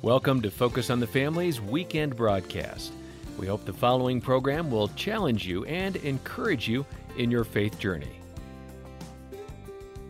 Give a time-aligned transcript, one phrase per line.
[0.00, 2.92] Welcome to Focus on the Family's weekend broadcast.
[3.38, 6.86] We hope the following program will challenge you and encourage you
[7.18, 8.18] in your faith journey.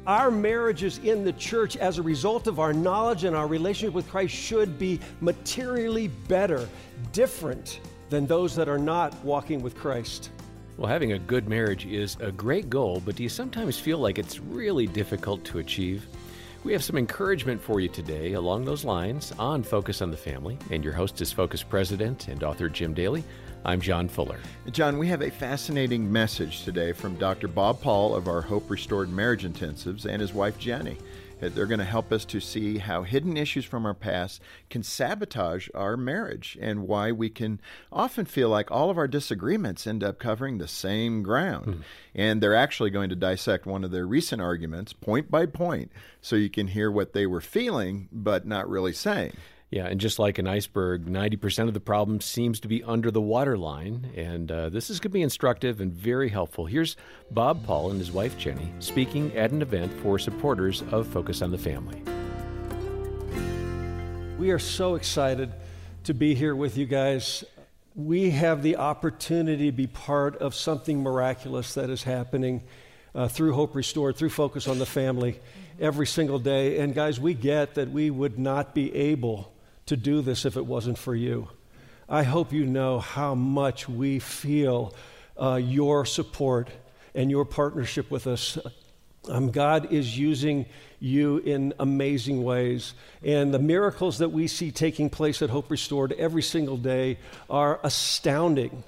[0.06, 4.08] Our marriages in the church, as a result of our knowledge and our relationship with
[4.08, 6.68] Christ, should be materially better,
[7.12, 10.30] different than those that are not walking with Christ.
[10.78, 14.18] Well, having a good marriage is a great goal, but do you sometimes feel like
[14.18, 16.06] it's really difficult to achieve?
[16.64, 20.56] We have some encouragement for you today along those lines on Focus on the Family,
[20.70, 23.24] and your host is Focus President and author Jim Daly.
[23.64, 24.38] I'm John Fuller.
[24.70, 27.48] John, we have a fascinating message today from Dr.
[27.48, 30.98] Bob Paul of our Hope Restored Marriage Intensives and his wife Jenny.
[31.48, 35.68] They're going to help us to see how hidden issues from our past can sabotage
[35.74, 40.18] our marriage and why we can often feel like all of our disagreements end up
[40.18, 41.66] covering the same ground.
[41.66, 41.80] Mm.
[42.14, 46.36] And they're actually going to dissect one of their recent arguments point by point so
[46.36, 49.32] you can hear what they were feeling but not really saying.
[49.72, 53.22] Yeah, and just like an iceberg, 90% of the problem seems to be under the
[53.22, 54.12] waterline.
[54.14, 56.66] And uh, this is going to be instructive and very helpful.
[56.66, 56.94] Here's
[57.30, 61.50] Bob Paul and his wife Jenny speaking at an event for supporters of Focus on
[61.50, 62.02] the Family.
[64.38, 65.50] We are so excited
[66.04, 67.42] to be here with you guys.
[67.94, 72.62] We have the opportunity to be part of something miraculous that is happening
[73.14, 75.40] uh, through Hope Restored, through Focus on the Family
[75.80, 76.78] every single day.
[76.80, 79.51] And guys, we get that we would not be able
[79.92, 81.48] to do this if it wasn't for you.
[82.08, 84.94] I hope you know how much we feel
[85.40, 86.70] uh, your support
[87.14, 88.56] and your partnership with us.
[89.28, 90.64] Um, God is using
[90.98, 92.94] you in amazing ways.
[93.22, 97.18] And the miracles that we see taking place at Hope Restored every single day
[97.50, 98.84] are astounding.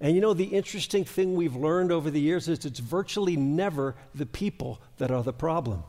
[0.00, 3.96] And you know, the interesting thing we've learned over the years is it's virtually never
[4.14, 5.82] the people that are the problem.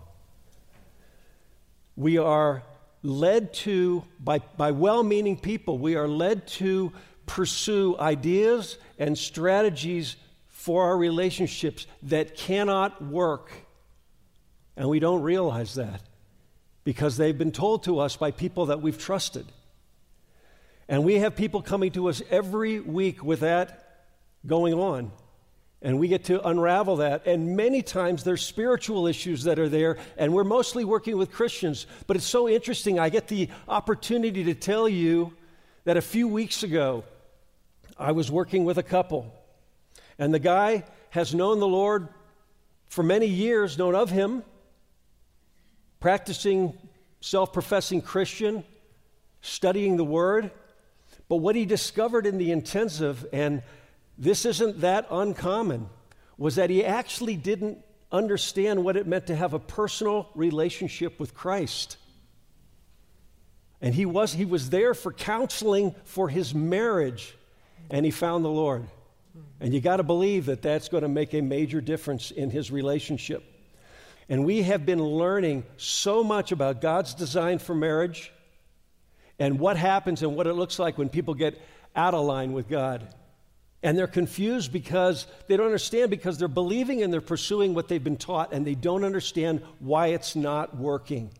[1.95, 2.63] We are
[3.03, 6.91] led to, by, by well meaning people, we are led to
[7.25, 10.15] pursue ideas and strategies
[10.47, 13.51] for our relationships that cannot work.
[14.75, 16.01] And we don't realize that
[16.83, 19.45] because they've been told to us by people that we've trusted.
[20.87, 24.05] And we have people coming to us every week with that
[24.45, 25.11] going on.
[25.87, 27.25] And we get to unravel that.
[27.25, 31.87] And many times there's spiritual issues that are there, and we're mostly working with Christians.
[32.07, 32.99] But it's so interesting.
[32.99, 35.31] I get the opportunity to tell you
[35.85, 37.05] that a few weeks ago,
[37.97, 39.33] I was working with a couple,
[40.19, 42.09] and the guy has known the Lord
[42.89, 44.43] for many years, known of him,
[46.01, 46.77] practicing
[47.21, 48.65] self professing Christian,
[49.39, 50.51] studying the Word.
[51.29, 53.63] But what he discovered in the intensive, and
[54.17, 55.89] this isn't that uncommon,
[56.37, 57.79] was that he actually didn't
[58.11, 61.97] understand what it meant to have a personal relationship with Christ.
[63.81, 67.35] And he was, he was there for counseling for his marriage,
[67.91, 68.85] and he found the Lord.
[69.59, 72.71] And you got to believe that that's going to make a major difference in his
[72.71, 73.43] relationship.
[74.29, 78.31] And we have been learning so much about God's design for marriage
[79.39, 81.61] and what happens and what it looks like when people get
[81.95, 83.07] out of line with God.
[83.83, 88.03] And they're confused because they don't understand because they're believing and they're pursuing what they've
[88.03, 91.31] been taught and they don't understand why it's not working.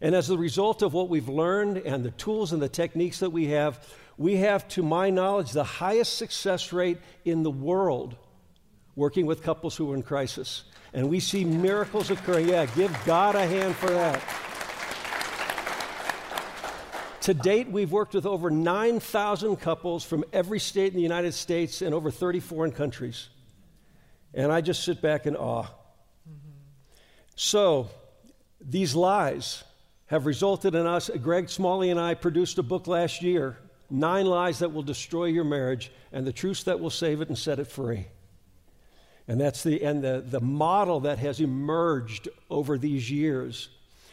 [0.00, 3.30] And as a result of what we've learned and the tools and the techniques that
[3.30, 3.86] we have,
[4.18, 8.16] we have, to my knowledge, the highest success rate in the world
[8.96, 10.64] working with couples who are in crisis.
[10.92, 12.48] And we see miracles occurring.
[12.48, 14.22] Yeah, give God a hand for that.
[17.22, 21.80] To date, we've worked with over 9,000 couples from every state in the United States
[21.80, 23.28] and over 30 foreign countries.
[24.34, 25.62] And I just sit back in awe.
[25.62, 26.50] Mm-hmm.
[27.36, 27.90] So,
[28.60, 29.62] these lies
[30.06, 31.10] have resulted in us.
[31.22, 33.56] Greg Smalley and I produced a book last year
[33.88, 37.38] Nine Lies That Will Destroy Your Marriage and the Truths That Will Save It and
[37.38, 38.06] Set It Free.
[39.28, 43.68] And that's the, and the, the model that has emerged over these years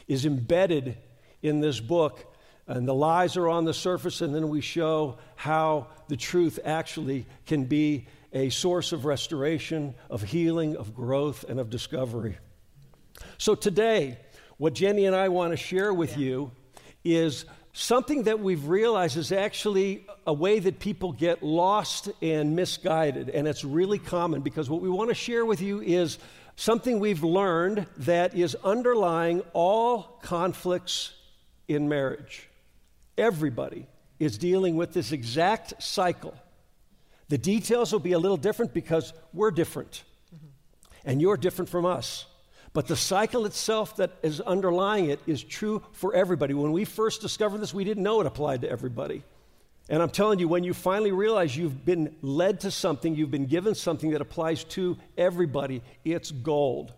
[0.07, 0.95] is embedded
[1.41, 2.35] in this book
[2.69, 7.25] and the lies are on the surface, and then we show how the truth actually
[7.47, 12.37] can be a source of restoration, of healing, of growth, and of discovery.
[13.39, 14.19] So today,
[14.57, 16.25] what Jenny and I want to share with yeah.
[16.25, 16.51] you
[17.03, 23.29] is something that we've realized is actually a way that people get lost and misguided.
[23.29, 26.19] And it's really common because what we want to share with you is
[26.55, 31.13] something we've learned that is underlying all conflicts
[31.67, 32.48] in marriage.
[33.19, 33.85] Everybody
[34.17, 36.33] is dealing with this exact cycle.
[37.27, 40.03] The details will be a little different because we're different.
[41.05, 42.25] And you're different from us.
[42.73, 46.53] But the cycle itself that is underlying it is true for everybody.
[46.53, 49.23] When we first discovered this, we didn't know it applied to everybody.
[49.89, 53.47] And I'm telling you, when you finally realize you've been led to something, you've been
[53.47, 56.93] given something that applies to everybody, it's gold.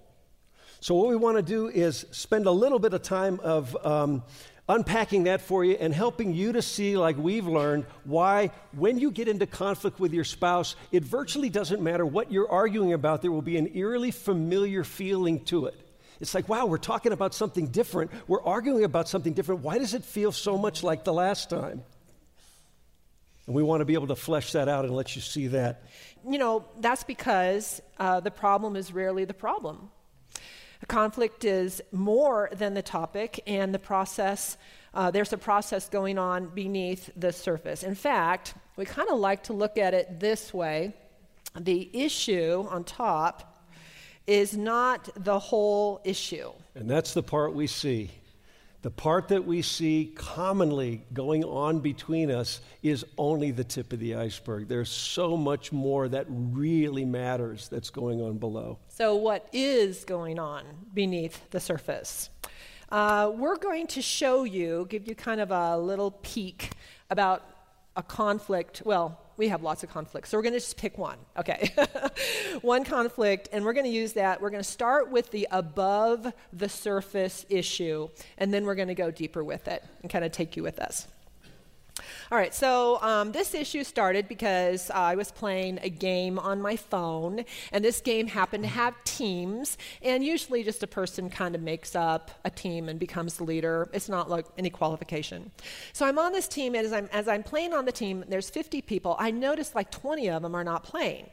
[0.82, 4.24] So, what we want to do is spend a little bit of time of um,
[4.72, 9.12] unpacking that for you and helping you to see, like we've learned, why when you
[9.12, 13.32] get into conflict with your spouse, it virtually doesn't matter what you're arguing about, there
[13.32, 15.76] will be an eerily familiar feeling to it.
[16.22, 18.12] It's like, wow, we're talking about something different.
[18.28, 19.62] We're arguing about something different.
[19.62, 21.84] Why does it feel so much like the last time?
[23.48, 25.84] And we want to be able to flesh that out and let you see that.
[26.30, 29.90] You know, that's because uh, the problem is rarely the problem.
[30.82, 34.58] A conflict is more than the topic, and the process,
[34.94, 37.84] uh, there's a process going on beneath the surface.
[37.84, 40.94] In fact, we kind of like to look at it this way
[41.60, 43.66] the issue on top
[44.26, 46.52] is not the whole issue.
[46.76, 48.12] And that's the part we see.
[48.82, 54.00] The part that we see commonly going on between us is only the tip of
[54.00, 54.68] the iceberg.
[54.68, 58.80] There's so much more that really matters that's going on below.
[59.02, 60.64] So, what is going on
[60.94, 62.30] beneath the surface?
[62.92, 66.74] Uh, we're going to show you, give you kind of a little peek
[67.10, 67.44] about
[67.96, 68.84] a conflict.
[68.86, 70.30] Well, we have lots of conflicts.
[70.30, 71.18] So we're going to just pick one.
[71.36, 71.74] Okay.
[72.62, 74.40] one conflict, and we're going to use that.
[74.40, 78.08] We're going to start with the above the surface issue,
[78.38, 80.78] and then we're going to go deeper with it and kind of take you with
[80.78, 81.08] us.
[82.32, 86.62] All right, so um, this issue started because uh, I was playing a game on
[86.62, 91.54] my phone, and this game happened to have teams, and usually just a person kind
[91.54, 93.90] of makes up a team and becomes the leader.
[93.94, 95.52] It's not like any qualification.
[95.92, 98.50] So I'm on this team, and as I'm, as I'm playing on the team, there's
[98.50, 99.16] 50 people.
[99.20, 101.30] I notice like 20 of them are not playing.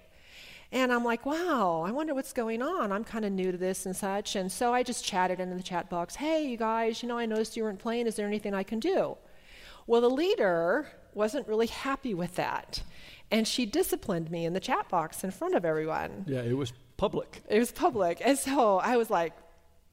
[0.71, 2.93] And I'm like, wow, I wonder what's going on.
[2.93, 4.37] I'm kind of new to this and such.
[4.37, 7.25] And so I just chatted in the chat box, hey, you guys, you know, I
[7.25, 8.07] noticed you weren't playing.
[8.07, 9.17] Is there anything I can do?
[9.89, 12.83] Well, the leader wasn't really happy with that.
[13.31, 16.27] And she disciplined me in the chat box in front of everyone.
[16.29, 17.43] Yeah, it was public.
[17.49, 18.21] It was public.
[18.23, 19.33] And so I was like,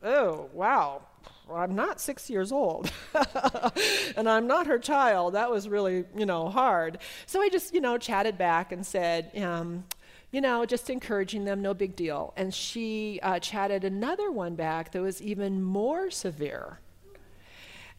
[0.03, 1.01] oh, wow.
[1.47, 2.92] Well, I'm not six years old,
[4.18, 5.36] and I'm not her child.
[5.36, 6.98] That was really, you know, hard.
[7.25, 9.86] So I just, you know, chatted back and said, um,
[10.31, 12.33] you know, just encouraging them, no big deal.
[12.36, 16.80] And she uh, chatted another one back that was even more severe.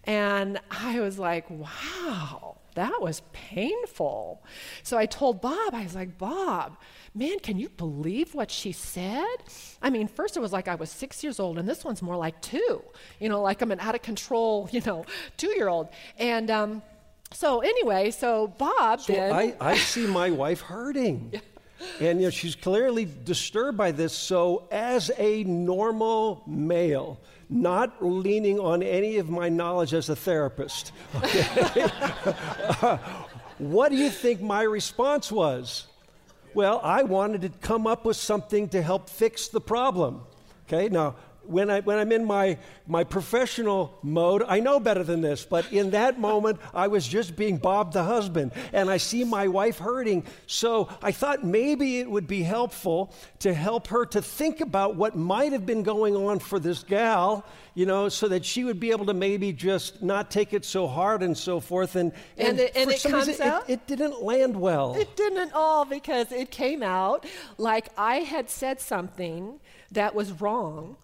[0.06, 4.42] And I was like, wow, that was painful.
[4.82, 6.76] So I told Bob, I was like, Bob,
[7.14, 9.36] man, can you believe what she said?
[9.82, 12.16] I mean, first it was like I was six years old, and this one's more
[12.16, 12.82] like two,
[13.18, 15.04] you know, like I'm an out of control, you know,
[15.36, 15.88] two year old.
[16.18, 16.82] And um,
[17.32, 19.32] so anyway, so Bob so then.
[19.32, 21.40] I, I see my wife hurting.
[22.00, 24.14] And you know, she's clearly disturbed by this.
[24.14, 30.92] So, as a normal male, not leaning on any of my knowledge as a therapist.
[31.16, 31.46] Okay?
[32.82, 32.98] uh,
[33.58, 35.86] what do you think my response was?
[36.54, 40.22] Well, I wanted to come up with something to help fix the problem.
[40.66, 41.14] Okay, now
[41.48, 45.72] when, I, when I'm in my, my professional mode, I know better than this, but
[45.72, 49.78] in that moment, I was just being Bob the husband, and I see my wife
[49.78, 50.24] hurting.
[50.46, 55.16] So I thought maybe it would be helpful to help her to think about what
[55.16, 57.44] might have been going on for this gal,
[57.74, 60.86] you know, so that she would be able to maybe just not take it so
[60.86, 61.96] hard and so forth.
[61.96, 63.68] And, and, and, it, and it comes reason, out?
[63.68, 64.94] It, it didn't land well.
[64.94, 67.26] It didn't at all because it came out
[67.58, 69.60] like I had said something
[69.92, 70.96] that was wrong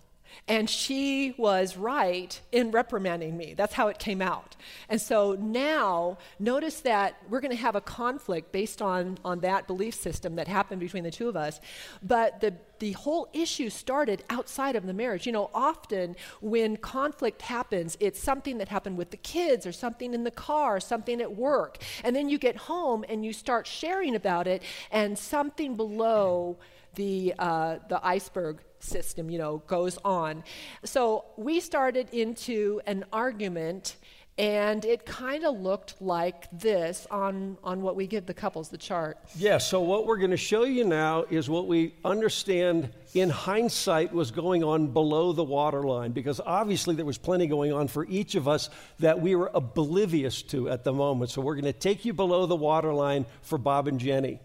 [0.49, 3.55] and she was right in reprimanding me.
[3.55, 4.57] That's how it came out.
[4.89, 9.67] And so now, notice that we're going to have a conflict based on, on that
[9.67, 11.61] belief system that happened between the two of us.
[12.03, 15.27] But the, the whole issue started outside of the marriage.
[15.27, 20.15] You know, often when conflict happens, it's something that happened with the kids or something
[20.15, 21.79] in the car, something at work.
[22.03, 26.59] And then you get home and you start sharing about it, and something below
[26.95, 30.45] the, uh, the iceberg system, you know, goes on.
[30.85, 33.97] So we started into an argument
[34.39, 38.79] and it kind of looked like this on, on what we give the couples the
[38.79, 39.19] chart.
[39.37, 44.11] Yeah, so what we're going to show you now is what we understand in hindsight
[44.11, 48.35] was going on below the waterline, because obviously there was plenty going on for each
[48.35, 48.71] of us
[49.01, 51.31] that we were oblivious to at the moment.
[51.31, 54.41] So we're going to take you below the waterline for Bob and Jenny.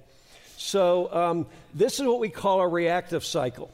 [0.57, 3.71] So um, this is what we call a reactive cycle.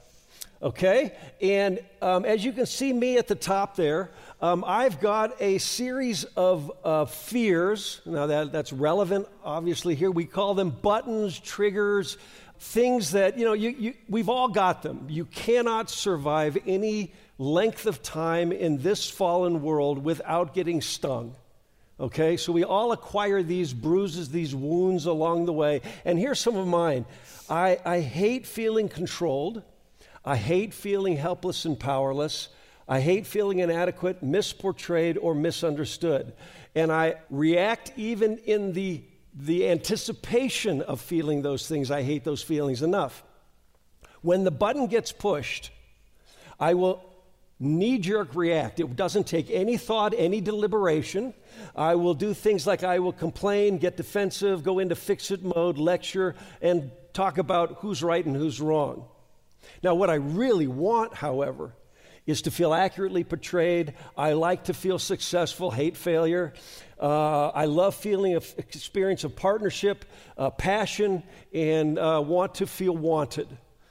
[0.63, 1.11] Okay?
[1.41, 5.57] And um, as you can see me at the top there, um, I've got a
[5.57, 7.99] series of uh, fears.
[8.05, 10.09] Now, that, that's relevant, obviously, here.
[10.09, 12.17] We call them buttons, triggers,
[12.59, 15.05] things that, you know, you, you, we've all got them.
[15.09, 21.35] You cannot survive any length of time in this fallen world without getting stung.
[21.99, 25.81] Okay, so we all acquire these bruises, these wounds along the way.
[26.05, 27.05] And here's some of mine
[27.49, 29.61] I, I hate feeling controlled,
[30.25, 32.49] I hate feeling helpless and powerless.
[32.87, 36.33] I hate feeling inadequate, misportrayed, or misunderstood.
[36.75, 39.03] And I react even in the,
[39.33, 41.91] the anticipation of feeling those things.
[41.91, 43.23] I hate those feelings enough.
[44.21, 45.71] When the button gets pushed,
[46.59, 47.03] I will
[47.59, 48.79] knee jerk react.
[48.79, 51.33] It doesn't take any thought, any deliberation.
[51.75, 55.77] I will do things like I will complain, get defensive, go into fix it mode,
[55.77, 59.05] lecture, and talk about who's right and who's wrong.
[59.81, 61.73] Now, what I really want, however,
[62.25, 63.93] is to feel accurately portrayed.
[64.17, 66.53] I like to feel successful, hate failure.
[66.99, 70.05] Uh, I love feeling of experience of partnership,
[70.37, 73.47] uh, passion, and uh, want to feel wanted.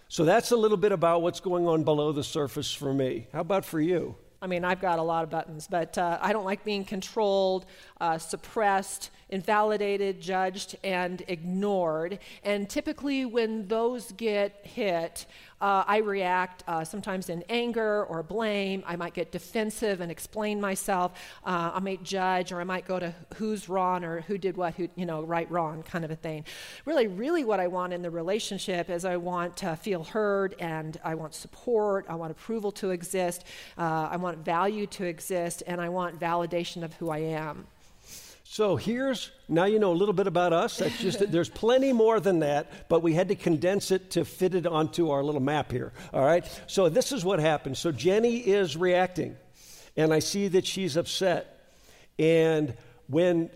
[0.09, 3.27] So that's a little bit about what's going on below the surface for me.
[3.33, 4.17] How about for you?
[4.43, 7.65] I mean, I've got a lot of buttons, but uh, I don't like being controlled,
[8.01, 12.19] uh, suppressed, invalidated, judged, and ignored.
[12.43, 15.27] And typically, when those get hit,
[15.63, 18.83] uh, I react uh, sometimes in anger or blame.
[18.85, 21.13] I might get defensive and explain myself.
[21.47, 24.75] Uh, I might judge, or I might go to who's wrong or who did what,
[24.75, 26.45] who, you know, right, wrong kind of a thing.
[26.85, 30.99] Really, really, what I want in the relationship is I want to feel heard and
[31.05, 32.07] I want support.
[32.09, 33.45] I want approval to exist.
[33.79, 37.69] Uh, I want value to exist, and I want validation of who I am.
[38.53, 40.77] So here's now you know a little bit about us.
[40.77, 44.55] That's just there's plenty more than that, but we had to condense it to fit
[44.55, 45.95] it onto our little map here.
[46.13, 46.45] All right.
[46.67, 47.79] So this is what happened.
[47.79, 49.39] So Jenny is reacting,
[49.97, 51.65] and I see that she's upset,
[52.19, 52.75] and
[53.07, 53.49] when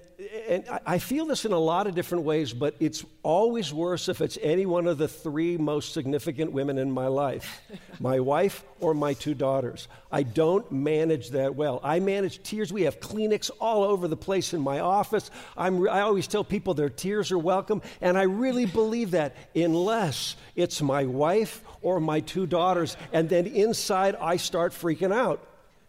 [0.49, 4.23] and I feel this in a lot of different ways, but it's always worse if
[4.23, 7.61] it's any one of the three most significant women in my life
[8.00, 9.88] my wife or my two daughters.
[10.11, 11.80] I don't manage that well.
[11.85, 12.73] I manage tears.
[12.73, 15.30] We have Kleenex all over the place in my office.
[15.56, 20.37] I'm, I always tell people their tears are welcome, and I really believe that unless
[20.54, 25.46] it's my wife or my two daughters, and then inside I start freaking out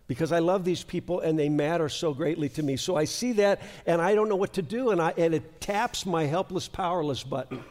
[0.07, 2.77] because I love these people and they matter so greatly to me.
[2.77, 5.61] So I see that and I don't know what to do, and, I, and it
[5.61, 7.63] taps my helpless, powerless button.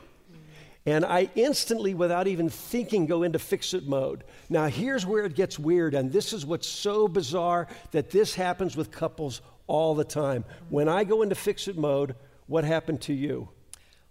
[0.85, 4.23] And I instantly, without even thinking, go into fix it mode.
[4.49, 8.76] Now, here's where it gets weird, and this is what's so bizarre that this happens
[8.76, 10.45] with couples all the time.
[10.69, 12.14] When I go into fix it mode,
[12.47, 13.49] what happened to you?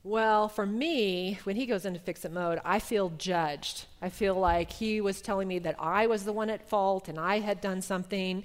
[0.06, 3.88] Well, for me, when he goes into fix it mode, I feel judged.
[4.04, 7.20] I feel like he was telling me that I was the one at fault and
[7.20, 8.44] I had done something.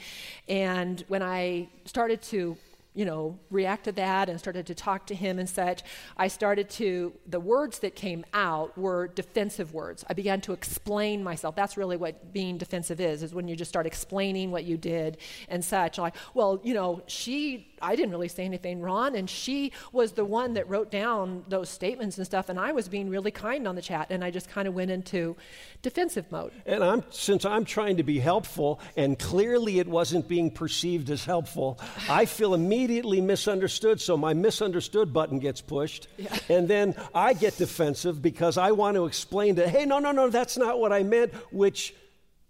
[0.48, 2.56] And when I started to
[2.92, 5.82] you know, react to that and started to talk to him and such,
[6.16, 10.04] I started to, the words that came out were defensive words.
[10.08, 11.54] I began to explain myself.
[11.54, 15.18] That's really what being defensive is, is when you just start explaining what you did
[15.48, 15.98] and such.
[15.98, 20.24] Like, well, you know, she, I didn't really say anything wrong, and she was the
[20.24, 23.74] one that wrote down those statements and stuff, and I was being really kind on
[23.74, 25.36] the chat, and I just kind of went into
[25.82, 26.52] defensive mode.
[26.66, 31.24] And I'm, since I'm trying to be helpful, and clearly it wasn't being perceived as
[31.24, 36.08] helpful, I feel immediately immediately misunderstood, so my misunderstood button gets pushed.
[36.16, 36.36] Yeah.
[36.48, 40.28] And then I get defensive because I want to explain that, hey, no, no, no,
[40.28, 41.94] that's not what I meant, which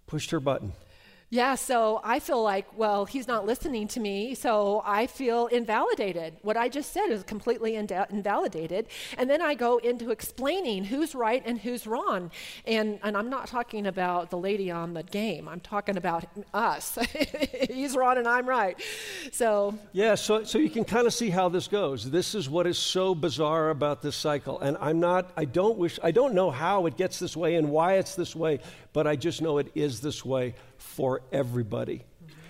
[0.07, 0.73] pushed her button.
[1.33, 6.37] Yeah, so I feel like, well, he's not listening to me, so I feel invalidated.
[6.43, 8.89] What I just said is completely invalidated.
[9.17, 12.33] And then I go into explaining who's right and who's wrong.
[12.67, 16.99] And, and I'm not talking about the lady on the game, I'm talking about us.
[17.71, 18.83] he's wrong and I'm right.
[19.31, 19.79] So.
[19.93, 22.11] Yeah, so, so you can kind of see how this goes.
[22.11, 24.59] This is what is so bizarre about this cycle.
[24.59, 27.71] And I'm not, I don't wish, I don't know how it gets this way and
[27.71, 28.59] why it's this way,
[28.93, 32.05] but I just know it is this way for everybody.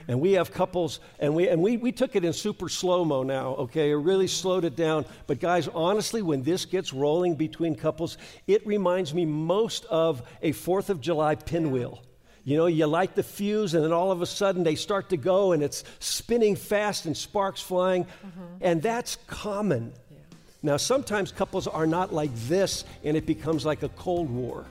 [0.09, 3.23] And we have couples, and we, and we, we took it in super slow mo
[3.23, 3.91] now, okay?
[3.91, 5.05] It really slowed it down.
[5.29, 8.19] But guys, honestly, when this gets rolling between couples,
[8.49, 12.03] it reminds me most of a Fourth of July pinwheel.
[12.45, 15.17] You know, you light the fuse, and then all of a sudden they start to
[15.17, 18.05] go, and it's spinning fast and sparks flying.
[18.05, 18.43] Mm-hmm.
[18.63, 19.93] And that's common.
[20.11, 20.19] Yeah.
[20.63, 24.65] Now, sometimes couples are not like this, and it becomes like a Cold War,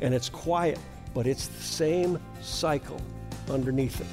[0.00, 0.78] and it's quiet
[1.18, 3.00] but it's the same cycle
[3.50, 4.06] underneath it.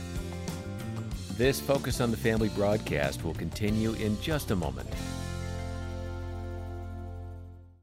[1.37, 4.89] This Focus on the Family broadcast will continue in just a moment.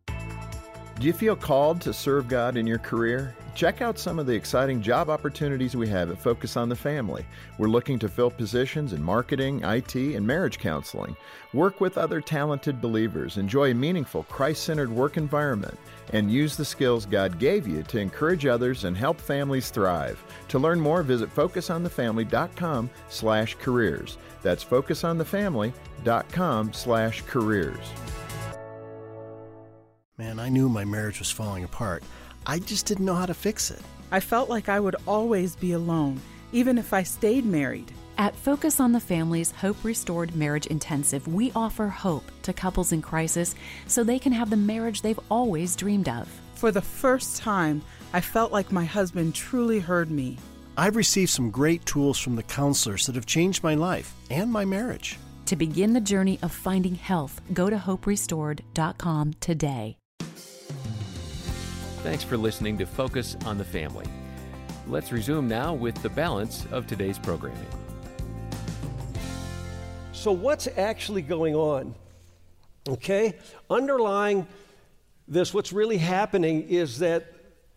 [0.09, 3.37] Do you feel called to serve God in your career?
[3.55, 7.27] Check out some of the exciting job opportunities we have at Focus on the Family.
[7.59, 11.15] We're looking to fill positions in marketing, IT, and marriage counseling.
[11.53, 15.79] Work with other talented believers, enjoy a meaningful, Christ centered work environment,
[16.15, 20.25] and use the skills God gave you to encourage others and help families thrive.
[20.49, 24.17] To learn more, visit focusonthefamily.com slash careers.
[24.41, 27.93] That's focusonthefamily.com slash careers.
[30.17, 32.03] Man, I knew my marriage was falling apart.
[32.47, 33.81] I just didn't know how to fix it.
[34.11, 36.21] I felt like I would always be alone,
[36.53, 37.93] even if I stayed married.
[38.19, 43.01] At Focus on the Family's Hope Restored Marriage Intensive, we offer hope to couples in
[43.01, 43.55] crisis
[43.87, 46.29] so they can have the marriage they've always dreamed of.
[46.55, 47.83] For the first time,
[48.13, 50.39] I felt like my husband truly heard me.
[50.77, 54.65] I've received some great tools from the counselors that have changed my life and my
[54.65, 55.19] marriage.
[55.47, 59.97] To begin the journey of finding health, go to hoperestored.com today.
[62.03, 64.07] Thanks for listening to Focus on the Family.
[64.89, 67.65] Let's resume now with the balance of today's programming.
[70.13, 71.95] So, what's actually going on?
[72.89, 73.39] Okay?
[73.71, 74.49] Underlying
[75.29, 77.33] this, what's really happening is that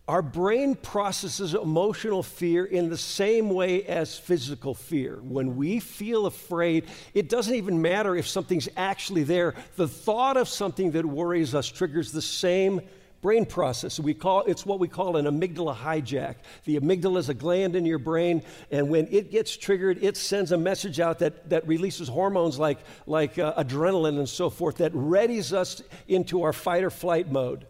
[0.08, 5.20] our brain processes emotional fear in the same way as physical fear.
[5.22, 9.54] When we feel afraid, it doesn't even matter if something's actually there.
[9.76, 12.80] The thought of something that worries us triggers the same
[13.22, 13.98] brain process.
[13.98, 16.36] We call, it's what we call an amygdala hijack.
[16.64, 20.52] The amygdala is a gland in your brain, and when it gets triggered, it sends
[20.52, 24.92] a message out that, that releases hormones like, like uh, adrenaline and so forth that
[24.92, 27.66] readies us into our fight or flight mode.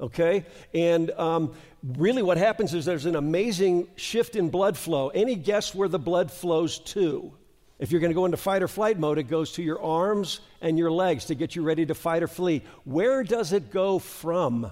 [0.00, 0.44] Okay?
[0.74, 5.08] And um, really, what happens is there's an amazing shift in blood flow.
[5.08, 7.32] Any guess where the blood flows to?
[7.78, 10.40] If you're going to go into fight or flight mode, it goes to your arms
[10.60, 12.62] and your legs to get you ready to fight or flee.
[12.84, 14.70] Where does it go from?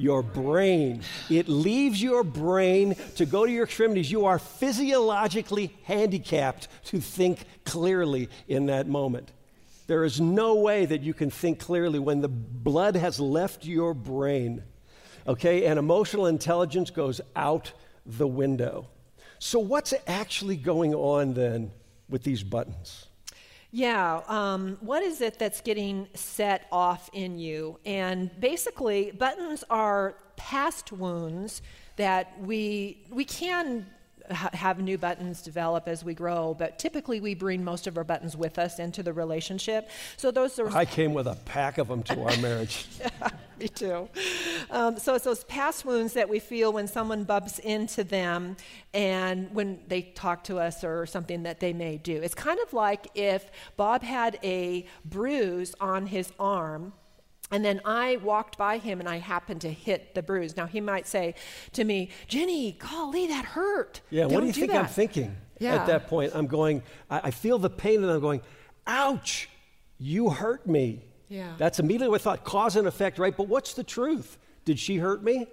[0.00, 1.02] Your brain.
[1.28, 4.10] It leaves your brain to go to your extremities.
[4.10, 9.30] You are physiologically handicapped to think clearly in that moment.
[9.86, 13.92] There is no way that you can think clearly when the blood has left your
[13.92, 14.62] brain.
[15.26, 17.72] Okay, and emotional intelligence goes out
[18.06, 18.88] the window.
[19.38, 21.72] So, what's actually going on then
[22.08, 23.09] with these buttons?
[23.72, 27.78] Yeah, um, what is it that's getting set off in you?
[27.86, 31.62] And basically, buttons are past wounds
[31.96, 33.86] that we we can
[34.30, 38.36] have new buttons develop as we grow, but typically we bring most of our buttons
[38.36, 39.90] with us into the relationship.
[40.16, 40.68] So those are.
[40.70, 42.86] I came with a pack of them to our marriage.
[43.00, 43.28] yeah,
[43.62, 44.08] me too.
[44.70, 48.56] Um, so it's those past wounds that we feel when someone bumps into them
[48.94, 52.16] and when they talk to us or something that they may do.
[52.16, 56.92] It's kind of like if Bob had a bruise on his arm
[57.52, 60.56] and then I walked by him and I happened to hit the bruise.
[60.56, 61.34] Now he might say
[61.72, 64.00] to me, Jenny, golly, that hurt.
[64.10, 64.84] Yeah, Don't what do you do think that.
[64.84, 65.74] I'm thinking Yeah.
[65.76, 66.32] at that point?
[66.34, 68.40] I'm going, I, I feel the pain and I'm going,
[68.86, 69.48] ouch,
[69.98, 71.04] you hurt me.
[71.30, 71.52] Yeah.
[71.58, 73.34] That's immediately what I thought, cause and effect, right?
[73.34, 74.36] But what's the truth?
[74.64, 75.46] Did she hurt me?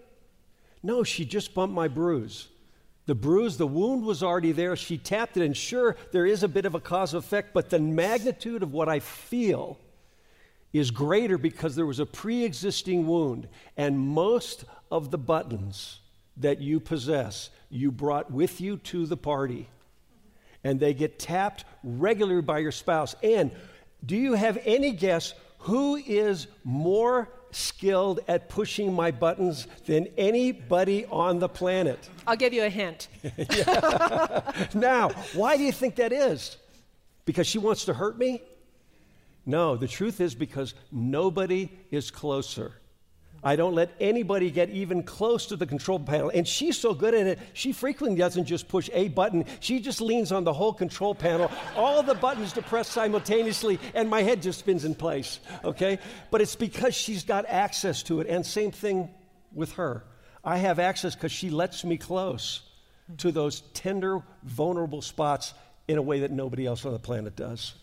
[0.82, 2.48] No, she just bumped my bruise.
[3.06, 4.76] The bruise, the wound was already there.
[4.76, 7.70] She tapped it, and sure, there is a bit of a cause and effect, but
[7.70, 9.78] the magnitude of what I feel
[10.74, 13.48] is greater because there was a pre existing wound.
[13.78, 16.00] And most of the buttons
[16.38, 19.70] that you possess, you brought with you to the party.
[20.64, 23.16] And they get tapped regularly by your spouse.
[23.22, 23.52] And
[24.06, 31.06] do you have any guess who is more skilled at pushing my buttons than anybody
[31.06, 32.10] on the planet?
[32.26, 33.08] I'll give you a hint.
[34.74, 36.58] Now, why do you think that is?
[37.26, 38.42] Because she wants to hurt me?
[39.46, 42.74] No, the truth is because nobody is closer.
[43.44, 46.32] I don't let anybody get even close to the control panel.
[46.34, 50.02] And she's so good at it, she frequently doesn't just push a button, she just
[50.02, 54.42] leans on the whole control panel, all the buttons to press simultaneously, and my head
[54.42, 55.40] just spins in place.
[55.64, 56.00] Okay?
[56.32, 58.28] But it's because she's got access to it.
[58.28, 59.10] And same thing
[59.54, 60.04] with her.
[60.44, 62.62] I have access because she lets me close
[63.18, 65.54] to those tender, vulnerable spots
[65.88, 67.74] in a way that nobody else on the planet does.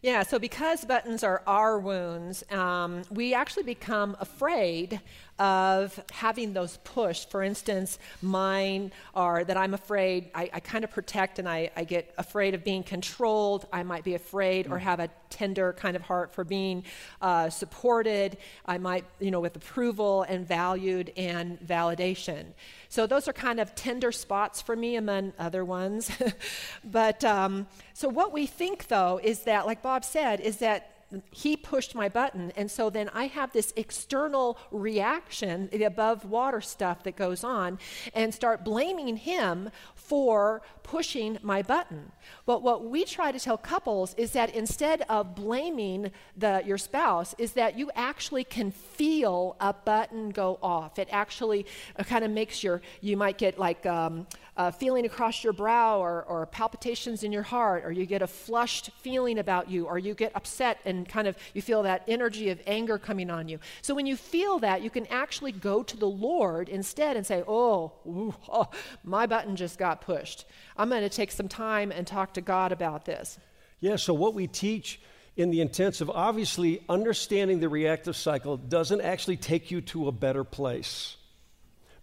[0.00, 5.00] Yeah, so because buttons are our wounds, um, we actually become afraid
[5.38, 7.30] of having those pushed.
[7.30, 11.84] For instance, mine are that I'm afraid, I, I kind of protect and I, I
[11.84, 13.66] get afraid of being controlled.
[13.72, 16.84] I might be afraid or have a tender kind of heart for being
[17.20, 18.38] uh, supported.
[18.66, 22.46] I might, you know, with approval and valued and validation.
[22.88, 26.10] So those are kind of tender spots for me among other ones.
[26.84, 30.97] but um, so what we think though is that, like Bob said, is that
[31.30, 32.52] he pushed my button.
[32.56, 37.78] And so then I have this external reaction, the above water stuff that goes on,
[38.14, 42.12] and start blaming him for pushing my button.
[42.46, 47.34] But what we try to tell couples is that instead of blaming the, your spouse,
[47.38, 50.98] is that you actually can feel a button go off.
[50.98, 51.66] It actually
[51.98, 54.26] uh, kind of makes your, you might get like, um,
[54.58, 58.26] uh, feeling across your brow or, or palpitations in your heart, or you get a
[58.26, 62.50] flushed feeling about you, or you get upset and kind of you feel that energy
[62.50, 63.58] of anger coming on you.
[63.80, 67.42] So when you feel that, you can actually go to the Lord instead and say,
[67.46, 68.68] Oh, ooh, oh
[69.04, 70.44] my button just got pushed.
[70.76, 73.38] I'm going to take some time and talk to God about this.
[73.80, 75.00] Yeah, so what we teach
[75.36, 80.42] in the intensive, obviously, understanding the reactive cycle doesn't actually take you to a better
[80.42, 81.16] place,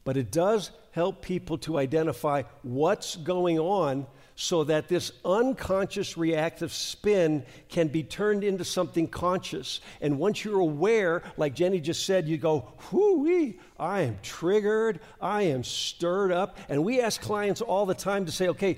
[0.06, 6.72] but it does help people to identify what's going on so that this unconscious reactive
[6.72, 9.80] spin can be turned into something conscious.
[10.02, 15.44] And once you're aware, like Jenny just said, you go, whoo I am triggered, I
[15.44, 16.58] am stirred up.
[16.70, 18.78] And we ask clients all the time to say, okay,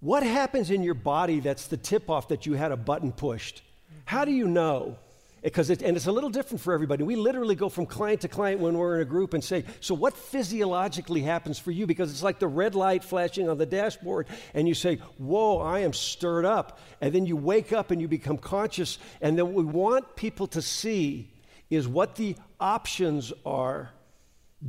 [0.00, 3.62] what happens in your body that's the tip off that you had a button pushed?
[4.04, 4.98] How do you know?
[5.42, 7.02] Because it, and it's a little different for everybody.
[7.02, 9.94] We literally go from client to client when we're in a group and say, "So
[9.94, 14.26] what physiologically happens for you?" Because it's like the red light flashing on the dashboard,
[14.54, 18.08] and you say, "Whoa, I am stirred up," and then you wake up and you
[18.08, 18.98] become conscious.
[19.20, 21.30] And then what we want people to see
[21.70, 23.92] is what the options are,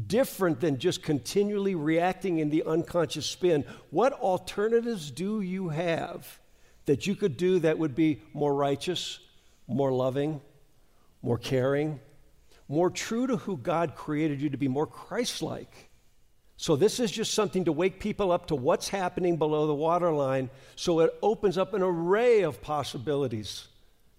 [0.08, 3.66] different than just continually reacting in the unconscious spin.
[3.90, 6.40] What alternatives do you have
[6.86, 9.20] that you could do that would be more righteous,
[9.68, 10.40] more loving?
[11.22, 12.00] More caring,
[12.68, 15.90] more true to who God created you to be, more Christ like.
[16.58, 20.50] So, this is just something to wake people up to what's happening below the waterline
[20.76, 23.68] so it opens up an array of possibilities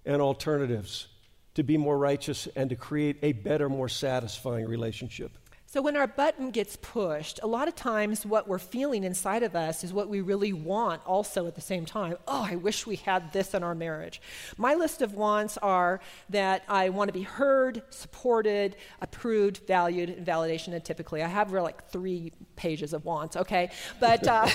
[0.05, 1.07] and alternatives
[1.55, 5.39] to be more righteous and to create a better, more satisfying relationship.
[5.73, 9.57] So, when our button gets pushed, a lot of times what we're feeling inside of
[9.57, 12.19] us is what we really want also at the same time.
[12.29, 14.21] Oh, I wish we had this in our marriage.
[14.59, 20.27] My list of wants are that I want to be heard, supported, approved, valued, and
[20.27, 20.75] validation.
[20.75, 23.71] And typically, I have like three pages of wants, okay?
[23.99, 24.47] But, uh,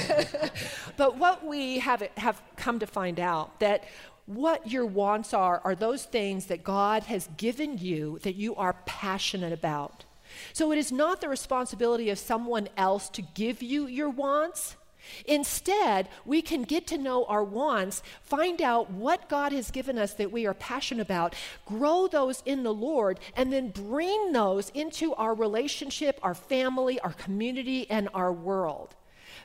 [0.98, 3.86] but what we have, have come to find out that
[4.28, 8.74] what your wants are are those things that God has given you that you are
[8.86, 10.04] passionate about.
[10.54, 14.76] So it is not the responsibility of someone else to give you your wants.
[15.26, 20.14] Instead, we can get to know our wants, find out what God has given us
[20.16, 25.14] that we are passionate about, grow those in the Lord, and then bring those into
[25.16, 28.96] our relationship, our family, our community, and our world.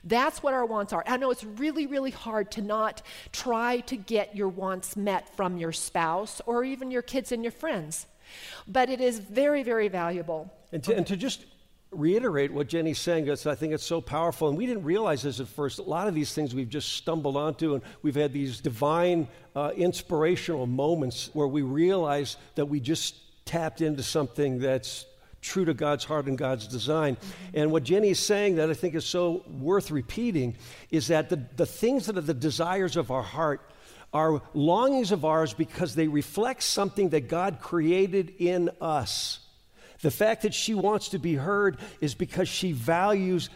[0.05, 1.05] That's what our wants are.
[1.07, 5.59] I know it's really, really hard to not try to get your wants met from
[5.59, 8.07] your spouse or even your kids and your friends,
[8.67, 10.53] but it is very, very valuable.
[10.73, 11.45] And to, and to just
[11.91, 14.49] reiterate what Jenny's saying, because I think it's so powerful.
[14.49, 15.79] And we didn't realize this at first.
[15.79, 19.73] A lot of these things we've just stumbled onto, and we've had these divine, uh,
[19.77, 25.05] inspirational moments where we realize that we just tapped into something that's
[25.43, 27.17] true to God's heart and God's design.
[27.17, 27.59] Mm-hmm.
[27.59, 30.57] And what Jenny is saying that I think is so worth repeating
[30.91, 33.61] is that the, the things that are the desires of our heart
[34.13, 39.41] are longings of ours because they reflect something that God created in us.
[40.03, 43.49] The fact that she wants to be heard is because she values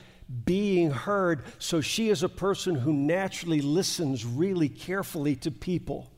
[0.45, 1.45] being heard.
[1.59, 6.11] So she is a person who naturally listens really carefully to people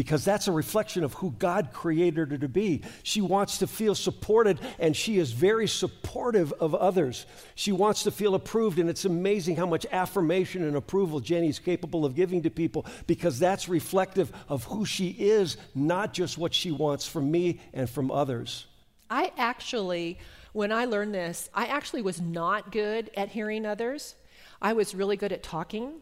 [0.00, 2.80] because that's a reflection of who God created her to be.
[3.02, 7.26] She wants to feel supported, and she is very supportive of others.
[7.54, 12.06] She wants to feel approved, and it's amazing how much affirmation and approval Jenny's capable
[12.06, 16.70] of giving to people because that's reflective of who she is, not just what she
[16.70, 18.64] wants from me and from others.
[19.10, 20.18] I actually,
[20.54, 24.14] when I learned this, I actually was not good at hearing others.
[24.62, 26.00] I was really good at talking.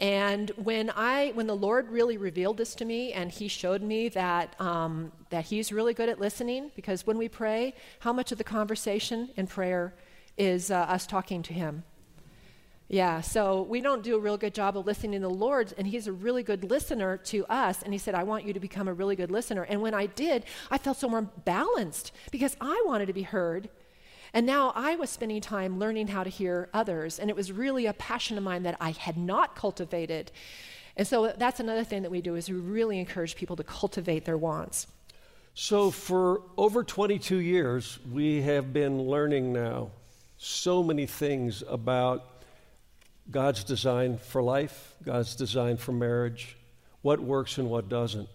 [0.00, 4.08] And when I, when the Lord really revealed this to me, and He showed me
[4.10, 8.38] that um, that He's really good at listening, because when we pray, how much of
[8.38, 9.94] the conversation in prayer
[10.36, 11.84] is uh, us talking to Him?
[12.88, 15.86] Yeah, so we don't do a real good job of listening to the Lord, and
[15.86, 17.82] He's a really good listener to us.
[17.82, 19.62] And He said, I want you to become a really good listener.
[19.62, 23.70] And when I did, I felt so more balanced because I wanted to be heard.
[24.32, 27.86] And now I was spending time learning how to hear others, and it was really
[27.86, 30.32] a passion of mine that I had not cultivated.
[30.96, 34.24] And so that's another thing that we do is we really encourage people to cultivate
[34.24, 34.86] their wants.
[35.54, 39.90] So for over 22 years, we have been learning now
[40.36, 42.42] so many things about
[43.30, 46.56] God's design for life, God's design for marriage,
[47.02, 48.28] what works and what doesn't.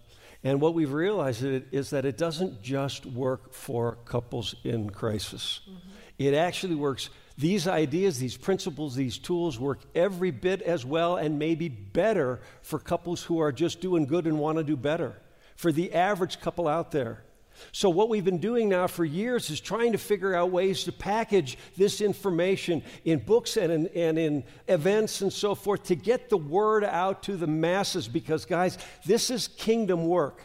[0.43, 5.62] And what we've realized is that it doesn't just work for couples in crisis.
[5.69, 5.89] Mm-hmm.
[6.17, 7.10] It actually works.
[7.38, 12.80] These ideas, these principles, these tools work every bit as well and maybe better for
[12.80, 15.15] couples who are just doing good and want to do better.
[15.56, 17.23] For the average couple out there.
[17.72, 20.91] So, what we've been doing now for years is trying to figure out ways to
[20.91, 26.30] package this information in books and in, and in events and so forth to get
[26.30, 30.41] the word out to the masses because, guys, this is kingdom work.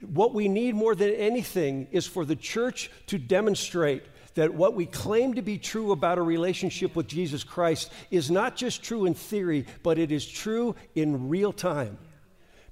[0.00, 4.86] What we need more than anything is for the church to demonstrate that what we
[4.86, 9.14] claim to be true about a relationship with Jesus Christ is not just true in
[9.14, 11.98] theory, but it is true in real time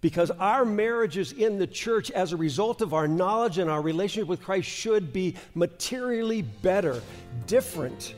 [0.06, 4.28] because our marriages in the church, as a result of our knowledge and our relationship
[4.28, 7.02] with Christ, should be materially better,
[7.48, 8.14] different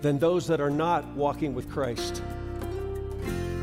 [0.00, 2.22] than those that are not walking with Christ.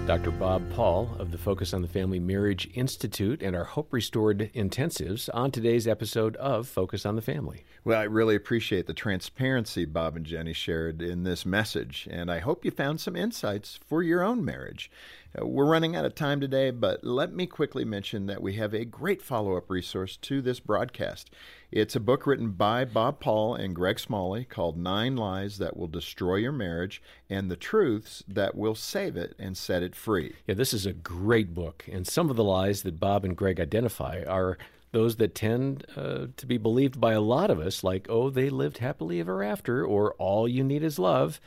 [0.06, 0.30] Dr.
[0.30, 5.28] Bob Paul of the Focus on the Family Marriage Institute and our Hope Restored intensives
[5.34, 7.64] on today's episode of Focus on the Family.
[7.84, 12.40] Well, I really appreciate the transparency Bob and Jenny shared in this message, and I
[12.40, 14.92] hope you found some insights for your own marriage.
[15.38, 18.74] Uh, we're running out of time today, but let me quickly mention that we have
[18.74, 21.30] a great follow up resource to this broadcast.
[21.72, 25.88] It's a book written by Bob Paul and Greg Smalley called Nine Lies That Will
[25.88, 30.34] Destroy Your Marriage and the Truths That Will Save It and Set It Free.
[30.48, 33.60] Yeah, this is a great book, and some of the lies that Bob and Greg
[33.60, 34.58] identify are
[34.92, 38.50] those that tend uh, to be believed by a lot of us, like, oh, they
[38.50, 41.40] lived happily ever after, or all you need is love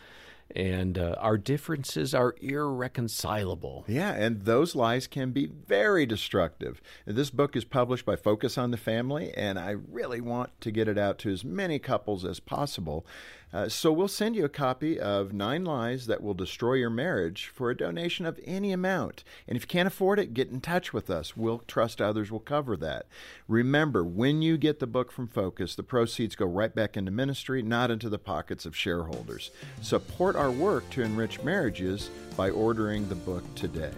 [0.55, 3.85] and uh, our differences are irreconcilable.
[3.89, 6.81] Yeah, and those lies can be very destructive.
[7.07, 10.89] This book is published by Focus on the Family, and I really want to get
[10.89, 13.07] it out to as many couples as possible.
[13.53, 17.51] Uh, so we'll send you a copy of Nine Lies That Will Destroy Your Marriage
[17.55, 19.25] for a donation of any amount.
[19.47, 21.37] And if you can't afford it, get in touch with us.
[21.37, 23.07] We'll trust others will cover that.
[23.49, 27.63] Remember, when you get the book from Focus, the proceeds go right back into ministry,
[27.63, 29.51] not into the pockets of shareholders.
[29.83, 33.93] Support our work to enrich marriages by ordering the book today.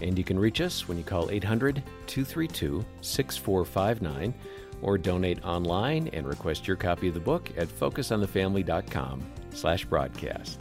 [0.00, 4.34] And you can reach us when you call 800 232 6459
[4.82, 10.60] or donate online and request your copy of the book at focusonthefamily.com slash broadcast.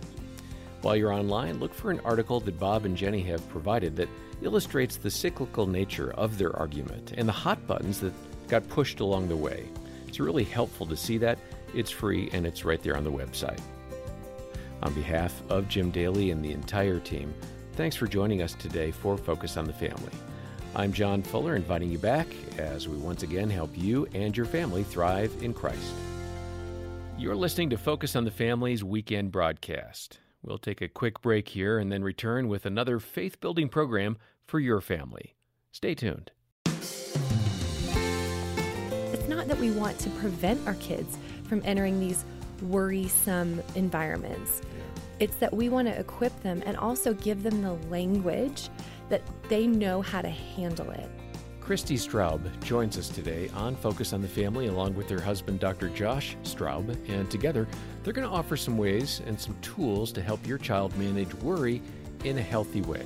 [0.81, 4.09] While you're online, look for an article that Bob and Jenny have provided that
[4.41, 8.13] illustrates the cyclical nature of their argument and the hot buttons that
[8.47, 9.67] got pushed along the way.
[10.07, 11.39] It's really helpful to see that.
[11.73, 13.59] It's free and it's right there on the website.
[14.83, 17.33] On behalf of Jim Daly and the entire team,
[17.73, 20.11] thanks for joining us today for Focus on the Family.
[20.75, 22.27] I'm John Fuller, inviting you back
[22.57, 25.93] as we once again help you and your family thrive in Christ.
[27.17, 30.19] You're listening to Focus on the Family's weekend broadcast.
[30.43, 34.59] We'll take a quick break here and then return with another faith building program for
[34.59, 35.35] your family.
[35.71, 36.31] Stay tuned.
[39.13, 42.23] It's not that we want to prevent our kids from entering these
[42.61, 44.61] worrisome environments.
[45.19, 48.69] It's that we want to equip them and also give them the language
[49.09, 51.09] that they know how to handle it.
[51.61, 55.89] Christy Straub joins us today on Focus on the Family along with her husband, Dr.
[55.89, 57.67] Josh Straub, and together
[58.03, 61.81] they're going to offer some ways and some tools to help your child manage worry
[62.23, 63.05] in a healthy way.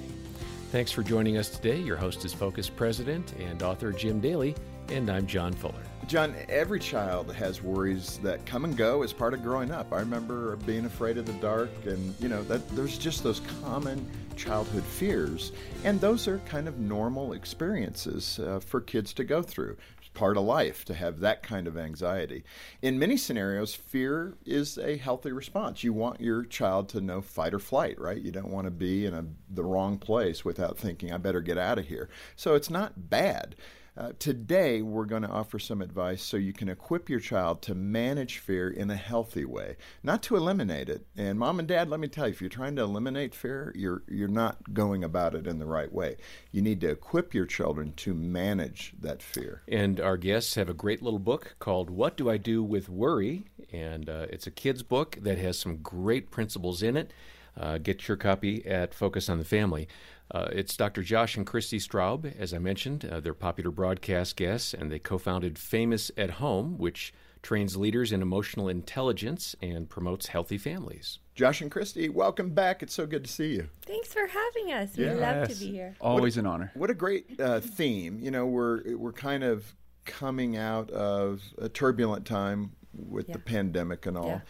[0.71, 1.79] Thanks for joining us today.
[1.79, 4.55] Your host is Focus President and author Jim Daly,
[4.89, 5.73] and I'm John Fuller.
[6.07, 9.91] John, every child has worries that come and go as part of growing up.
[9.91, 14.07] I remember being afraid of the dark, and you know that there's just those common
[14.35, 15.51] childhood fears,
[15.83, 19.77] and those are kind of normal experiences uh, for kids to go through.
[19.99, 22.43] It's part of life to have that kind of anxiety.
[22.81, 25.83] In many scenarios, fear is a healthy response.
[25.83, 28.21] You want your child to know fight or flight, right?
[28.21, 31.57] You don't want to be in a, the wrong place without thinking, I better get
[31.57, 32.09] out of here.
[32.35, 33.55] So it's not bad.
[33.97, 37.75] Uh, today, we're going to offer some advice so you can equip your child to
[37.75, 41.05] manage fear in a healthy way, not to eliminate it.
[41.17, 44.03] And mom and dad, let me tell you, if you're trying to eliminate fear, you're
[44.07, 46.15] you're not going about it in the right way.
[46.53, 49.61] You need to equip your children to manage that fear.
[49.67, 53.43] And our guests have a great little book called "What Do I Do with Worry,"
[53.73, 57.11] and uh, it's a kids' book that has some great principles in it.
[57.59, 59.89] Uh, get your copy at Focus on the Family.
[60.33, 61.03] Uh, it's Dr.
[61.03, 63.03] Josh and Christy Straub, as I mentioned.
[63.03, 68.11] Uh, they're popular broadcast guests, and they co founded Famous at Home, which trains leaders
[68.13, 71.19] in emotional intelligence and promotes healthy families.
[71.35, 72.81] Josh and Christy, welcome back.
[72.81, 73.67] It's so good to see you.
[73.81, 74.95] Thanks for having us.
[74.95, 75.95] We love to be here.
[75.99, 76.71] Always an honor.
[76.75, 78.19] What a great uh, theme.
[78.21, 83.33] You know, we're we're kind of coming out of a turbulent time with yeah.
[83.33, 84.27] the pandemic and all.
[84.27, 84.41] Yeah.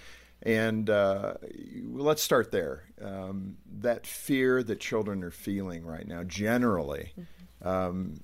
[0.43, 1.35] And uh,
[1.83, 2.83] let's start there.
[3.01, 7.67] Um, that fear that children are feeling right now, generally, mm-hmm.
[7.67, 8.21] um,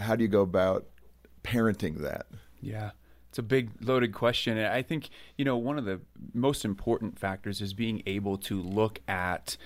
[0.00, 0.86] how do you go about
[1.44, 2.26] parenting that?
[2.60, 2.92] Yeah.
[3.28, 4.58] It's a big loaded question.
[4.58, 6.00] And I think, you know, one of the
[6.34, 9.56] most important factors is being able to look at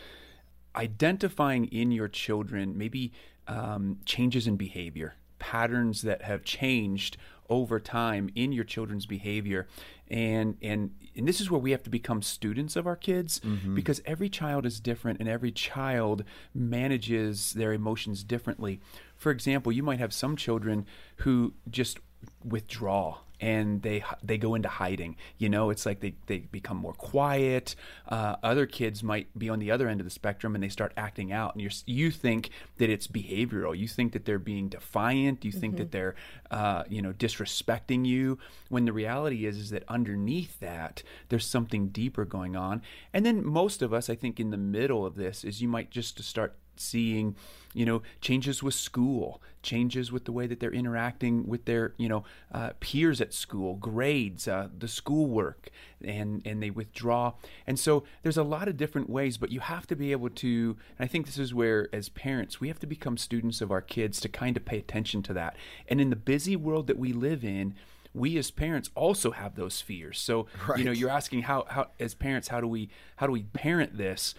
[0.77, 3.13] identifying in your children maybe
[3.49, 7.17] um, changes in behavior, patterns that have changed
[7.49, 9.67] over time in your children's behavior.
[10.09, 13.75] And and and this is where we have to become students of our kids mm-hmm.
[13.75, 18.81] because every child is different and every child manages their emotions differently.
[19.17, 20.87] For example you might have some children
[21.19, 21.99] who just
[22.45, 25.17] withdraw and they they go into hiding.
[25.39, 27.75] You know, it's like they, they become more quiet.
[28.09, 30.93] Uh, other kids might be on the other end of the spectrum and they start
[30.97, 33.77] acting out, and you you think that it's behavioral.
[33.77, 35.45] You think that they're being defiant.
[35.45, 35.83] You think mm-hmm.
[35.83, 36.15] that they're
[36.51, 38.39] uh, you know disrespecting you.
[38.69, 42.83] When the reality is is that underneath that there's something deeper going on.
[43.13, 45.91] And then most of us, I think, in the middle of this is you might
[45.91, 47.37] just start seeing
[47.77, 52.09] you know changes with school changes with the way that they're interacting with their you
[52.09, 55.69] know uh, peers at school grades uh, the schoolwork
[56.03, 57.33] and and they withdraw.
[57.67, 60.77] And so there's a lot of different ways but you have to be able to
[60.99, 63.83] and i think this is where as parents we have to become students of our
[63.83, 65.57] kids to kind of pay attention to that.
[65.89, 67.75] And in the busy world that we live in
[68.15, 70.19] we as parents also have those fears.
[70.19, 70.79] So right.
[70.79, 73.99] you know you're asking how, how as parents how do we how do we parent
[73.99, 74.35] this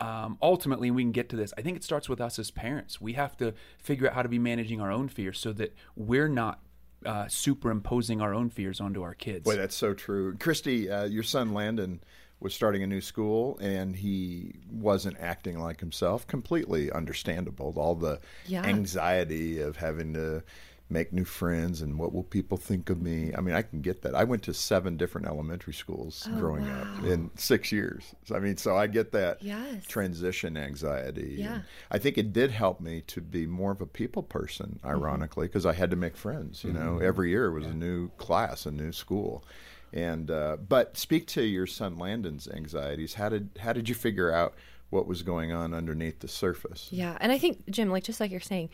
[0.00, 1.52] um, ultimately, we can get to this.
[1.58, 3.00] I think it starts with us as parents.
[3.00, 6.28] We have to figure out how to be managing our own fears so that we're
[6.28, 6.60] not
[7.04, 9.44] uh, superimposing our own fears onto our kids.
[9.44, 10.36] Boy, that's so true.
[10.36, 12.00] Christi, uh, your son Landon
[12.40, 16.26] was starting a new school and he wasn't acting like himself.
[16.26, 17.74] Completely understandable.
[17.76, 18.62] All the yeah.
[18.64, 20.44] anxiety of having to
[20.90, 23.32] make new friends and what will people think of me.
[23.36, 24.14] I mean, I can get that.
[24.14, 26.80] I went to seven different elementary schools oh, growing wow.
[26.80, 28.14] up in six years.
[28.24, 29.84] so, I mean, so I get that yes.
[29.86, 31.36] transition anxiety.
[31.38, 31.60] Yeah.
[31.90, 34.88] I think it did help me to be more of a people person, mm-hmm.
[34.88, 35.76] ironically, because mm-hmm.
[35.76, 36.64] I had to make friends.
[36.64, 37.06] You know, mm-hmm.
[37.06, 37.70] every year was yeah.
[37.70, 39.44] a new class, a new school.
[39.92, 43.14] And uh, but speak to your son Landon's anxieties.
[43.14, 44.54] How did how did you figure out
[44.90, 46.88] what was going on underneath the surface?
[46.90, 48.70] Yeah, and I think Jim, like just like you're saying,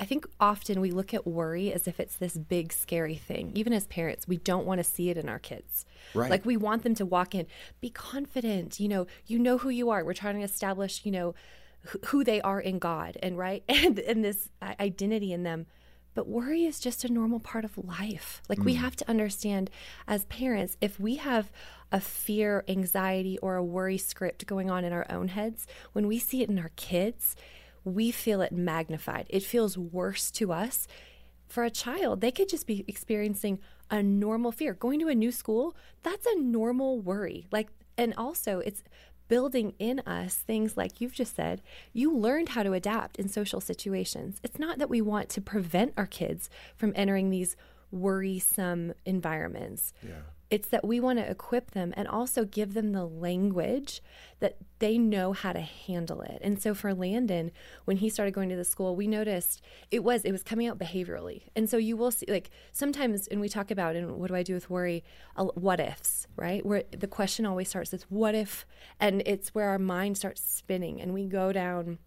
[0.00, 3.52] I think often we look at worry as if it's this big, scary thing.
[3.54, 5.84] Even as parents, we don't want to see it in our kids.
[6.14, 6.30] Right.
[6.30, 7.46] Like we want them to walk in,
[7.82, 8.80] be confident.
[8.80, 10.02] You know, you know who you are.
[10.02, 11.34] We're trying to establish, you know,
[12.06, 15.66] who they are in God, and right, and and this identity in them.
[16.14, 18.42] But worry is just a normal part of life.
[18.48, 18.64] Like mm.
[18.64, 19.70] we have to understand
[20.08, 21.52] as parents, if we have
[21.92, 26.18] a fear, anxiety, or a worry script going on in our own heads, when we
[26.18, 27.36] see it in our kids,
[27.84, 29.26] we feel it magnified.
[29.28, 30.86] It feels worse to us.
[31.48, 33.58] For a child, they could just be experiencing
[33.90, 34.74] a normal fear.
[34.74, 37.46] Going to a new school, that's a normal worry.
[37.50, 38.84] Like, and also it's
[39.28, 41.62] building in us things like you've just said,
[41.92, 44.40] you learned how to adapt in social situations.
[44.42, 47.56] It's not that we want to prevent our kids from entering these
[47.92, 49.92] worrisome environments.
[50.02, 50.22] Yeah.
[50.50, 54.02] It's that we want to equip them and also give them the language
[54.40, 56.38] that they know how to handle it.
[56.42, 57.52] And so for Landon,
[57.84, 60.78] when he started going to the school, we noticed it was it was coming out
[60.78, 61.42] behaviorally.
[61.54, 64.42] And so you will see like sometimes and we talk about and what do I
[64.42, 65.04] do with worry?
[65.36, 66.64] What ifs, right?
[66.66, 68.66] Where the question always starts with what if
[68.98, 71.98] and it's where our mind starts spinning and we go down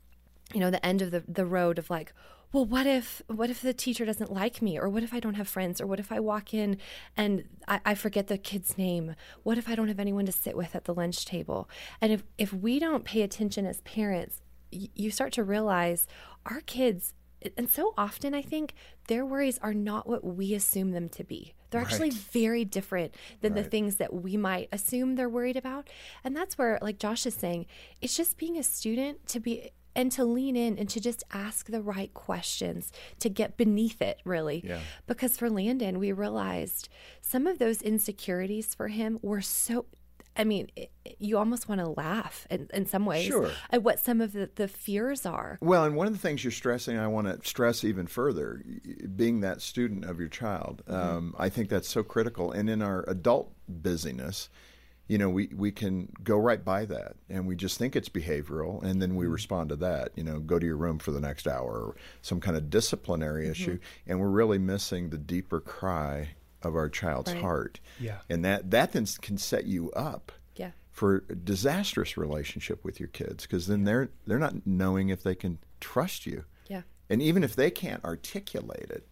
[0.53, 2.13] you know the end of the the road of like
[2.53, 4.79] well what if what if the teacher doesn't like me?
[4.79, 5.81] Or what if i don't have friends?
[5.81, 6.77] Or what if i walk in
[7.17, 9.15] and I, I, forget the kid's name?
[9.41, 11.69] What if i don't have anyone to sit with at the lunch table?
[11.99, 16.07] And if if we don't pay attention as parents y- you start to realize
[16.45, 17.13] our kids
[17.57, 18.73] and so often i think
[19.07, 21.53] their worries are not what we assume them to be.
[21.69, 21.91] They're right.
[21.91, 23.63] actually very different than right.
[23.63, 25.89] the things that we might assume they're worried about.
[26.23, 27.65] And that's where like josh is saying
[28.01, 31.67] it's just being a student to be and to lean in and to just ask
[31.67, 34.63] the right questions to get beneath it, really.
[34.65, 34.79] Yeah.
[35.07, 36.89] Because for Landon, we realized
[37.21, 39.85] some of those insecurities for him were so.
[40.35, 43.51] I mean, it, you almost want to laugh in, in some ways sure.
[43.69, 45.59] at what some of the, the fears are.
[45.61, 48.63] Well, and one of the things you're stressing, I want to stress even further,
[49.15, 50.95] being that student of your child, mm-hmm.
[50.95, 52.51] um, I think that's so critical.
[52.51, 54.49] And in our adult busyness,
[55.07, 58.81] you know, we, we can go right by that and we just think it's behavioral
[58.83, 59.33] and then we mm-hmm.
[59.33, 62.39] respond to that, you know, go to your room for the next hour or some
[62.39, 63.51] kind of disciplinary mm-hmm.
[63.51, 63.79] issue.
[64.07, 66.29] And we're really missing the deeper cry
[66.61, 67.41] of our child's right.
[67.41, 67.79] heart.
[67.99, 68.19] Yeah.
[68.29, 70.71] And that, that then can set you up yeah.
[70.91, 75.35] for a disastrous relationship with your kids because then they're, they're not knowing if they
[75.35, 76.45] can trust you.
[76.67, 76.83] Yeah.
[77.09, 79.05] And even if they can't articulate it,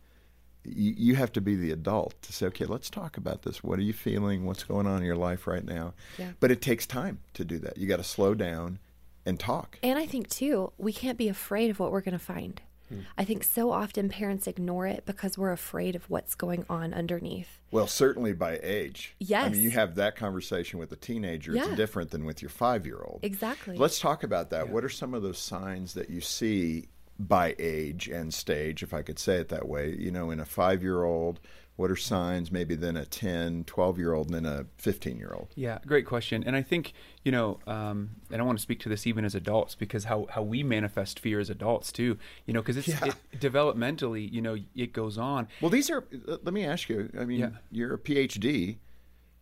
[0.63, 3.63] you, you have to be the adult to say, okay, let's talk about this.
[3.63, 4.45] What are you feeling?
[4.45, 5.93] What's going on in your life right now?
[6.17, 6.31] Yeah.
[6.39, 7.77] But it takes time to do that.
[7.77, 8.79] You got to slow down
[9.25, 9.79] and talk.
[9.83, 12.61] And I think too, we can't be afraid of what we're going to find.
[12.89, 12.99] Hmm.
[13.17, 17.59] I think so often parents ignore it because we're afraid of what's going on underneath.
[17.71, 19.15] Well, certainly by age.
[19.19, 19.45] Yes.
[19.45, 21.53] I mean, you have that conversation with a teenager.
[21.53, 21.67] Yeah.
[21.67, 23.21] It's different than with your five year old.
[23.23, 23.77] Exactly.
[23.77, 24.69] Let's talk about that.
[24.69, 26.89] What are some of those signs that you see
[27.27, 29.95] by age and stage, if I could say it that way?
[29.97, 31.39] You know, in a five year old,
[31.77, 35.33] what are signs maybe then a 10, 12 year old, and then a 15 year
[35.35, 35.49] old?
[35.55, 36.43] Yeah, great question.
[36.45, 36.93] And I think,
[37.23, 40.27] you know, um, and I want to speak to this even as adults because how,
[40.29, 43.05] how we manifest fear as adults too, you know, because it's Yeah.
[43.05, 45.47] it, developmentally, you know, it goes on.
[45.61, 47.49] Well, these are, let me ask you, I mean, Yeah.
[47.71, 48.77] you're a PhD.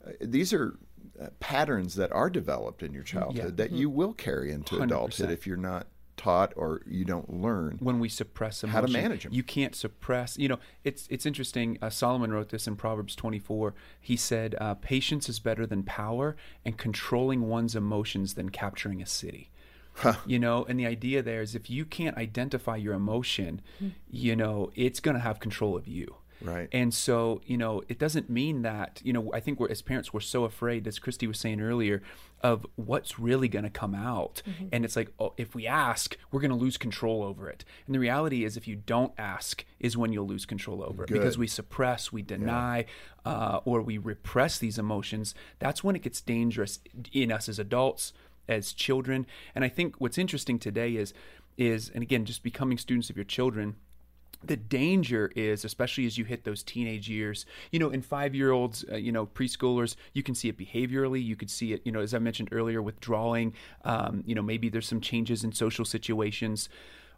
[0.06, 0.78] Uh, these are
[1.22, 4.84] uh, patterns that are developed in your childhood that you will carry into 100%.
[4.84, 5.88] adulthood if you're not
[6.20, 7.78] taught or you don't learn.
[7.80, 8.76] when we suppress emotion.
[8.76, 9.34] How to manage them.
[9.34, 10.38] You can't suppress.
[10.38, 11.78] You know, it's it's interesting.
[11.82, 13.74] Uh, Solomon wrote this in Proverbs 24.
[14.01, 19.05] He said, uh, "Patience is better than power, and controlling one's emotions than capturing a
[19.05, 19.49] city."
[20.26, 23.61] You know, and the idea there is if you can't identify your emotion,
[24.09, 26.15] you know, it's going to have control of you.
[26.42, 26.70] Right.
[26.72, 30.14] And so, you know, it doesn't mean that, you know, I think we're, as parents,
[30.14, 32.02] we're so afraid, as Christi was saying earlier,
[32.42, 34.42] of what's really going to come out.
[34.72, 37.66] And it's like, oh, if we ask, we're going to lose control over it.
[37.86, 41.10] And the reality is, if you don't ask, is when you'll lose control over it
[41.10, 42.86] because we suppress, we deny,
[43.26, 45.36] uh, or we repress these emotions.
[45.60, 46.80] That's when it gets dangerous
[47.12, 48.14] in us as adults,
[48.48, 49.26] as children.
[49.54, 51.14] And I think what's interesting today is,
[51.58, 53.76] is, and again, just becoming students of your children
[54.44, 58.52] the danger is especially as you hit those teenage years you know in five year
[58.52, 61.24] olds uh, you know preschoolers you can see it behaviorally.
[61.24, 63.54] You could see it you know as i mentioned earlier withdrawing.
[63.84, 66.70] Um, you know maybe there's some changes in social situations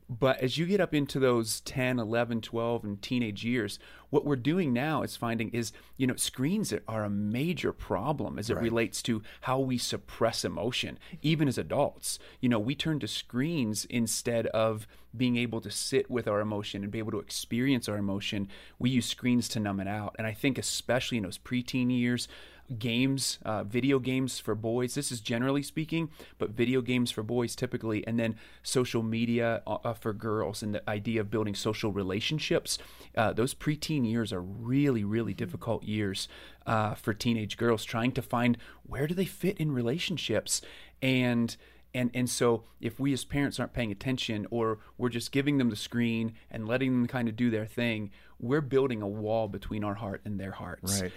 [0.09, 3.79] but as you get up into those 10 11 12 and teenage years
[4.11, 8.49] what we're doing now is finding is you know screens are a major problem as
[8.49, 12.19] it relates to how we suppress emotion even as adults.
[12.39, 14.85] You know we turn to screens instead of
[15.15, 18.47] being able to sit with our emotion and be able to experience our emotion.
[18.79, 20.15] We use screens to numb it out.
[20.17, 22.27] And i think especially in those preteen years
[22.79, 24.95] games, uh, video games for boys.
[24.95, 29.77] This is generally speaking, but video games for boys typically, and then social media uh,
[29.83, 32.77] uh, for girls, and the idea of building social relationships.
[33.15, 36.27] Uh, those preteen years are really, really difficult years
[36.65, 40.61] uh, for teenage girls, trying to find where do they fit in relationships,
[41.01, 41.55] and
[41.93, 45.69] and and so if we as parents aren't paying attention or we're just giving them
[45.69, 48.09] the screen and letting them kind of do their thing
[48.39, 51.11] we're building a wall between our heart and their hearts Right.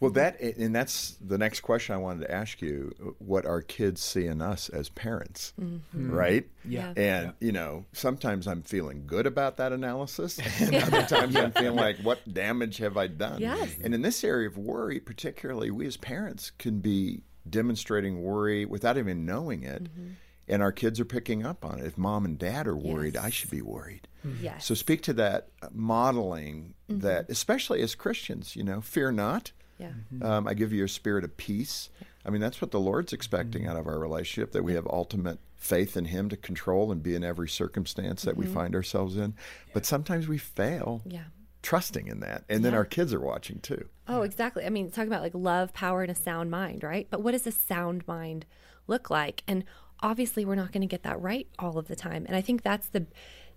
[0.00, 4.00] Well, that and that's the next question I wanted to ask you: what our kids
[4.00, 6.10] see in us as parents, mm-hmm.
[6.10, 6.48] right?
[6.64, 6.94] Yeah.
[6.96, 11.76] And you know, sometimes I'm feeling good about that analysis, and other times I'm feeling
[11.76, 13.40] like, what damage have I done?
[13.40, 13.76] Yes.
[13.84, 18.96] And in this area of worry, particularly, we as parents can be demonstrating worry without
[18.96, 19.84] even knowing it.
[19.84, 20.08] Mm-hmm.
[20.48, 21.86] And our kids are picking up on it.
[21.86, 24.08] If mom and dad are worried, I should be worried.
[24.26, 24.44] Mm-hmm.
[24.44, 24.66] Yes.
[24.66, 29.52] So speak to that uh, modeling that, especially as Christians, you know, fear not.
[29.80, 29.88] Yeah.
[30.14, 30.22] Mm-hmm.
[30.22, 31.90] Um, I give you a spirit of peace.
[32.24, 33.70] I mean, that's what the Lord's expecting mm-hmm.
[33.70, 37.14] out of our relationship that we have ultimate faith in Him to control and be
[37.14, 38.54] in every circumstance that we mm-hmm.
[38.54, 39.34] find ourselves in.
[39.72, 41.24] But sometimes we fail Yeah.
[41.62, 42.44] trusting in that.
[42.48, 42.78] And then Yeah.
[42.78, 43.88] our kids are watching too.
[44.06, 44.64] Oh, exactly.
[44.64, 47.06] I mean, talking about like love, power, and a sound mind, right?
[47.10, 48.44] But what does a sound mind
[48.86, 49.42] look like?
[49.46, 49.64] And
[50.02, 52.26] obviously, we're not going to get that right all of the time.
[52.26, 53.06] And I think that's the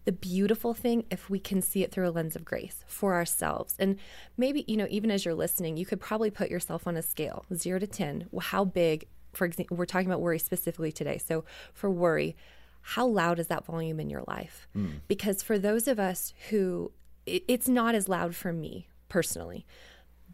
[0.05, 3.75] the beautiful thing if we can see it through a lens of grace for ourselves.
[3.79, 3.97] And
[4.37, 7.45] maybe, you know, even as you're listening, you could probably put yourself on a scale,
[7.53, 8.29] 0 to 10.
[8.39, 11.17] How big, for example, we're talking about worry specifically today.
[11.17, 12.35] So, for worry,
[12.81, 14.67] how loud is that volume in your life?
[14.73, 14.87] Hmm.
[15.07, 16.91] Because for those of us who
[17.25, 19.65] it, it's not as loud for me personally,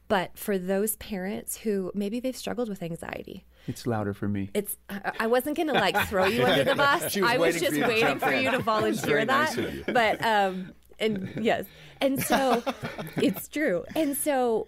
[0.10, 4.76] but for those parents who maybe they've struggled with anxiety, it's louder for me it's
[5.20, 7.16] I, wasn't gonna like throw you under the bus.
[7.16, 9.94] Was I was for just waiting for you to volunteer very nice that.
[9.94, 11.66] But um, and yes,
[12.02, 12.64] and so
[13.18, 13.86] it's true.
[13.96, 14.68] And so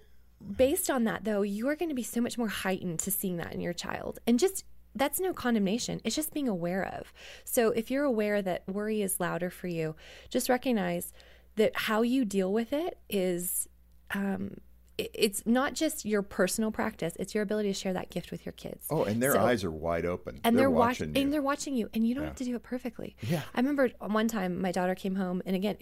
[0.56, 3.38] based on that, though, you are going to be so much more heightened to seeing
[3.38, 4.64] that in your child, and just
[4.96, 6.02] that's no condemnation.
[6.04, 7.14] It's just being aware of.
[7.44, 9.96] So if you're aware that worry is louder for you,
[10.30, 11.14] just recognize
[11.56, 13.68] that how you deal with it is
[14.14, 14.58] um,
[14.98, 18.54] it's not just your personal practice; it's your ability to share that gift with your
[18.54, 18.86] kids.
[18.90, 20.40] Oh, and their So- eyes are wide open.
[20.44, 21.22] and they're, watching watching you.
[21.22, 23.42] and they're watching you and you don't have to do it perfectly Yeah.
[23.56, 25.78] i remember one time my daughter came home and again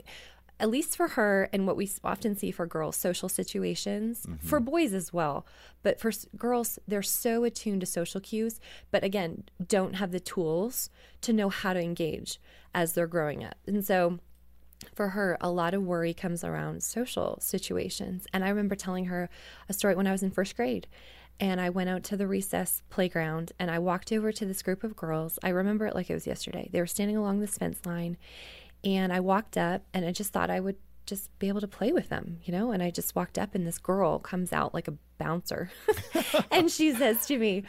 [0.61, 4.45] at least for her and what we often see for girls social situations Mm-hmm.
[4.47, 5.45] for boys as well
[5.83, 8.59] but for s- girls they're so attuned to social cues
[8.91, 10.89] but again don't have the tools
[11.21, 12.39] to know how to engage
[12.73, 14.19] as they're growing up and so
[14.93, 18.25] for her, a lot of worry comes around social situations.
[18.33, 19.29] And I remember telling her
[19.67, 20.87] a story when I was in first grade.
[21.39, 24.83] And I went out to the recess playground and I walked over to this group
[24.83, 25.39] of girls.
[25.41, 26.69] I remember it like it was yesterday.
[26.71, 28.17] They were standing along this fence line
[28.83, 31.91] And I walked up and I just thought I would just be able to play
[31.91, 32.71] with them, you know?
[32.71, 35.71] And I just walked up and this girl comes out like a bouncer
[36.51, 37.63] and she says to me,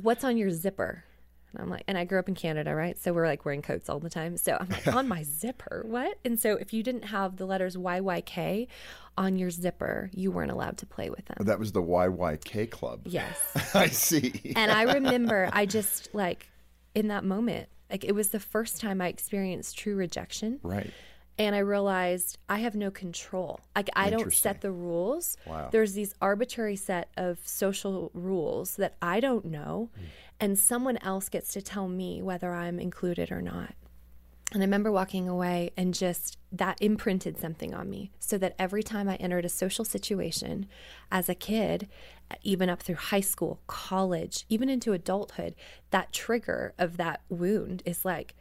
[0.00, 1.04] What's on your zipper?
[1.52, 2.98] And I'm like, and I grew up in Canada, right?
[2.98, 4.36] So we're like wearing coats all the time.
[4.36, 6.18] So I'm like, on my zipper, what?
[6.24, 8.68] And so if you didn't have the letters YYK
[9.18, 11.36] on your zipper, you weren't allowed to play with them.
[11.40, 13.02] That was the YYK club.
[13.04, 13.38] Yes.
[13.74, 14.54] I see.
[14.56, 16.48] and I remember I just like
[16.94, 20.60] in that moment, like it was the first time I experienced true rejection.
[20.62, 20.90] Right.
[21.38, 23.60] And I realized I have no control.
[23.74, 25.36] Like I don't set the rules.
[25.46, 25.68] Wow.
[25.72, 30.04] There's these arbitrary set of social rules that I don't know, hmm.
[30.42, 33.74] And someone else gets to tell me whether I'm included or not.
[34.52, 38.82] And I remember walking away and just that imprinted something on me so that every
[38.82, 40.66] time I entered a social situation
[41.12, 41.88] as a kid,
[42.42, 45.54] even up through high school, college, even into adulthood,
[45.90, 48.34] that trigger of that wound is like,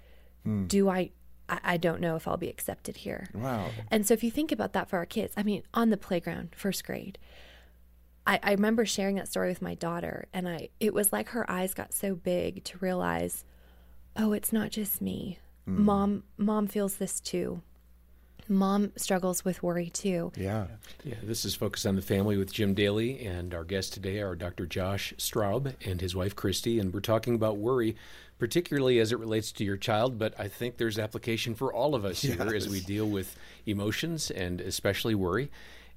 [0.44, 0.66] hmm.
[0.66, 1.12] do I,
[1.48, 3.28] I, I don't know if I'll be accepted here.
[3.36, 3.70] Wow.
[3.92, 6.56] And so if you think about that for our kids, I mean, on the playground,
[6.56, 7.20] first grade,
[8.26, 11.50] I, I remember sharing that story with my daughter, and I it was like her
[11.50, 13.44] eyes got so big to realize,
[14.16, 15.40] oh, it's not just me.
[15.66, 15.86] Hmm.
[15.86, 17.62] Mom, mom feels this too.
[18.48, 20.32] Mom struggles with worry too.
[20.36, 20.68] Yeah.
[21.04, 24.36] Yeah, this is Focus on the Family with Jim Daly, and our guests today are
[24.36, 24.66] Dr.
[24.66, 27.96] Josh Straub and his wife Christi, and we're talking about worry,
[28.40, 32.04] particularly as it relates to your child, but I think there's application for all of
[32.04, 35.50] us here as we deal with emotions and especially worry.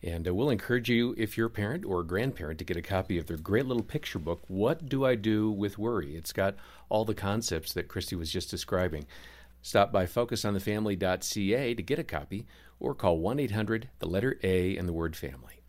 [0.05, 2.83] And uh, we'll encourage you, if you're a parent or a grandparent, to get a
[2.83, 6.15] copy of their great little picture book, What Do I Do with Worry?
[6.15, 6.57] It's got
[6.91, 9.07] all the concepts that Christi was just describing.
[9.63, 12.47] Stop by focusonthefamily.ca to get a copy
[12.79, 15.63] or call 1 800 the letter A and the word family.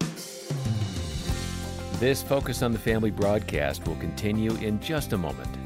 [1.99, 5.64] This Focus on the Family broadcast will continue in just a moment.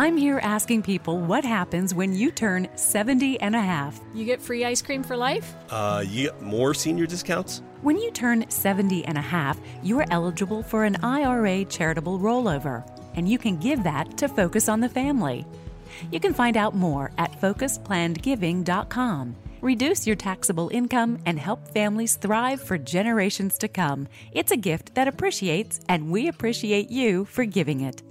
[0.00, 4.00] I'm here asking people what happens when you turn 70 and a half.
[4.14, 5.54] You get free ice cream for life?
[5.68, 7.60] Uh, you get more senior discounts?
[7.82, 12.82] When you turn 70 and a half, you are eligible for an IRA charitable rollover,
[13.14, 15.44] and you can give that to Focus on the Family.
[16.10, 19.36] You can find out more at focusplannedgiving.com.
[19.60, 24.08] Reduce your taxable income and help families thrive for generations to come.
[24.32, 28.02] It's a gift that appreciates, and we appreciate you for giving it.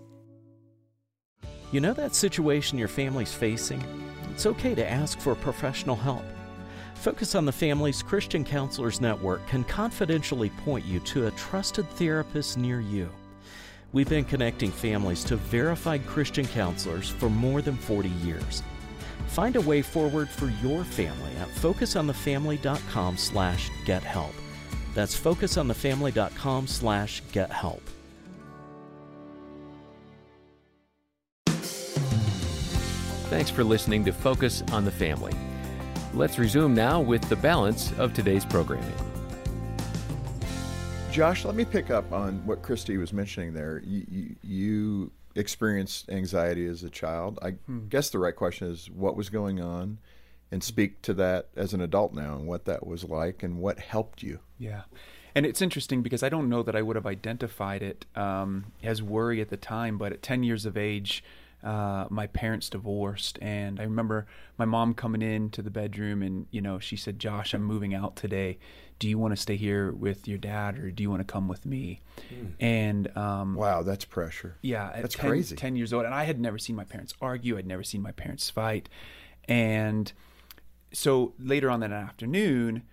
[1.71, 3.83] You know that situation your family's facing?
[4.31, 6.23] It's okay to ask for professional help.
[6.95, 12.57] Focus on the Family's Christian Counselors Network can confidentially point you to a trusted therapist
[12.57, 13.07] near you.
[13.93, 18.63] We've been connecting families to verified Christian counselors for more than 40 years.
[19.27, 24.33] Find a way forward for your family at focusonthefamily.com slash get help.
[24.95, 27.51] That's focusonthefamily.com slash get
[33.29, 35.33] Thanks for listening to Focus on the Family.
[36.15, 38.91] Let's resume now with the balance of today's programming.
[41.11, 43.83] Josh, let me pick up on what Christi was mentioning there.
[43.85, 47.37] You, you, you experienced anxiety as a child.
[47.43, 47.53] I
[47.87, 49.99] guess the right question is what was going on,
[50.51, 53.77] and speak to that as an adult now and what that was like and what
[53.77, 54.39] helped you.
[54.57, 54.81] Yeah.
[55.35, 59.03] And it's interesting because I don't know that I would have identified it um, as
[59.03, 61.23] worry at the time, but at 10 years of age,
[61.63, 63.37] uh, my parents divorced.
[63.41, 67.53] And I remember my mom coming into the bedroom and, you know, she said, Josh,
[67.53, 68.57] I'm moving out today.
[68.99, 71.47] Do you want to stay here with your dad or do you want to come
[71.47, 72.01] with me?
[72.59, 74.57] And um, Wow, that's pressure.
[74.61, 75.55] yeah, That's 10, crazy.
[75.55, 76.05] 10 years old.
[76.05, 77.57] And I had never seen my parents argue.
[77.57, 78.89] I'd never seen my parents fight.
[79.47, 80.11] And
[80.91, 82.83] so later on that afternoon,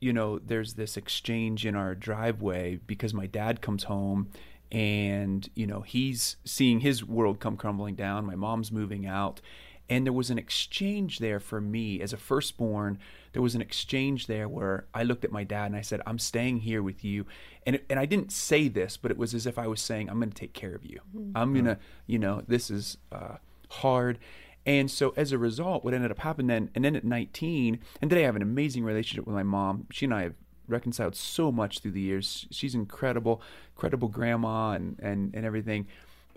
[0.00, 4.28] you know, there's this exchange in our driveway because my dad comes home
[4.72, 8.26] and, you know, he's seeing his world come crumbling down.
[8.26, 9.40] My mom's moving out.
[9.88, 12.98] And there was an exchange there for me as a firstborn.
[13.32, 16.18] There was an exchange there where I looked at my dad and I said, I'm
[16.18, 17.24] staying here with you.
[17.64, 20.10] And, it, and I didn't say this, but it was as if I was saying,
[20.10, 21.00] I'm going to take care of you.
[21.36, 23.36] I'm going to, you know, this is uh,
[23.68, 24.18] hard.
[24.64, 28.10] And so as a result, what ended up happening then, and then at 19, and
[28.10, 29.86] today I have an amazing relationship with my mom.
[29.92, 30.34] She and I have
[30.68, 32.46] reconciled so much through the years.
[32.50, 33.42] She's incredible,
[33.74, 35.86] incredible grandma and, and, and everything.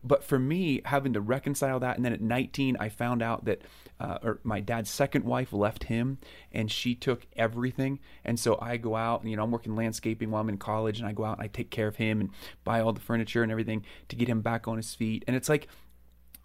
[0.03, 3.61] But for me, having to reconcile that, and then at 19, I found out that
[3.99, 6.19] uh, or my dad's second wife left him,
[6.53, 7.99] and she took everything.
[8.23, 10.99] And so I go out, and you know, I'm working landscaping while I'm in college,
[10.99, 12.29] and I go out and I take care of him and
[12.63, 15.25] buy all the furniture and everything to get him back on his feet.
[15.27, 15.67] And it's like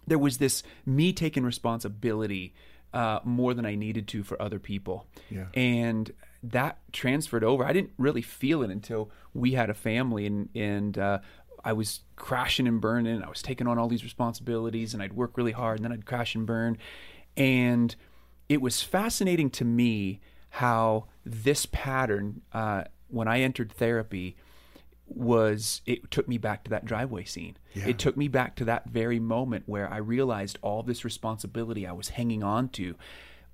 [0.05, 2.53] there was this me taking responsibility
[2.93, 5.05] uh, more than I needed to for other people.
[5.29, 5.45] Yeah.
[5.53, 6.11] And
[6.51, 7.63] that transferred over.
[7.65, 11.19] I didn't really feel it until we had a family and and uh,
[11.65, 13.23] I was crashing and burning.
[13.23, 16.05] I was taking on all these responsibilities, and I'd work really hard, and then I'd
[16.05, 16.77] crash and burn.
[17.35, 17.95] And
[18.47, 20.21] it was fascinating to me
[20.51, 24.37] how this pattern, uh, when I entered therapy,
[25.07, 27.57] was it took me back to that driveway scene.
[27.73, 27.87] Yeah.
[27.87, 31.91] It took me back to that very moment where I realized all this responsibility I
[31.91, 32.95] was hanging on to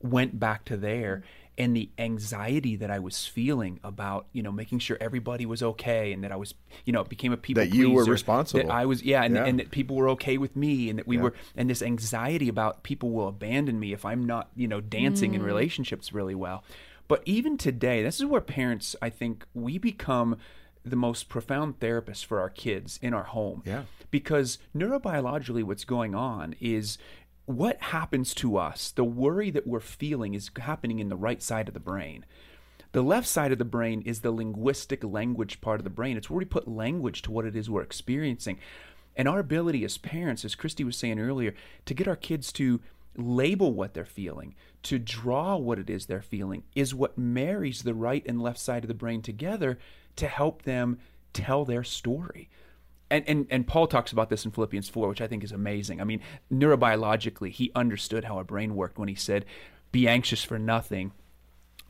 [0.02, 1.24] went back to there
[1.58, 6.14] and the anxiety that I was feeling about, you know, making sure everybody was okay
[6.14, 6.54] and that I was,
[6.86, 8.66] you know, it became a people That you were responsible.
[8.68, 9.46] That I was, yeah, and, Yeah.
[9.46, 11.24] and that people were okay with me and that we Yeah.
[11.24, 15.34] were, and this anxiety about people will abandon me if I'm not, you know, dancing
[15.34, 15.46] in Mm.
[15.46, 16.64] relationships really well.
[17.08, 20.38] But even today, this is where parents, I think, we become
[20.84, 23.62] the most profound therapists for our kids in our home.
[23.66, 23.84] Yeah.
[24.10, 26.98] Because neurobiologically, what's going on is
[27.58, 31.68] what happens to us, the worry that we're feeling is happening in the right side
[31.68, 32.26] of the brain.
[32.94, 36.18] The left side of the brain is the linguistic language part of the brain.
[36.18, 38.60] It's where we put language to what it is we're experiencing.
[39.16, 41.54] And our ability as parents, as Christy was saying earlier,
[41.86, 42.82] to get our kids to
[43.16, 47.94] label what they're feeling, to draw what it is they're feeling, is what marries the
[47.94, 49.78] right and left side of the brain together
[50.18, 51.00] to help them
[51.34, 52.50] tell their story.
[53.12, 56.00] And, and, and Paul talks about this in Philippians 4, which I think is amazing.
[56.00, 59.46] I mean, neurobiologically, he understood how our brain worked when he said,
[59.92, 61.12] Be anxious for nothing,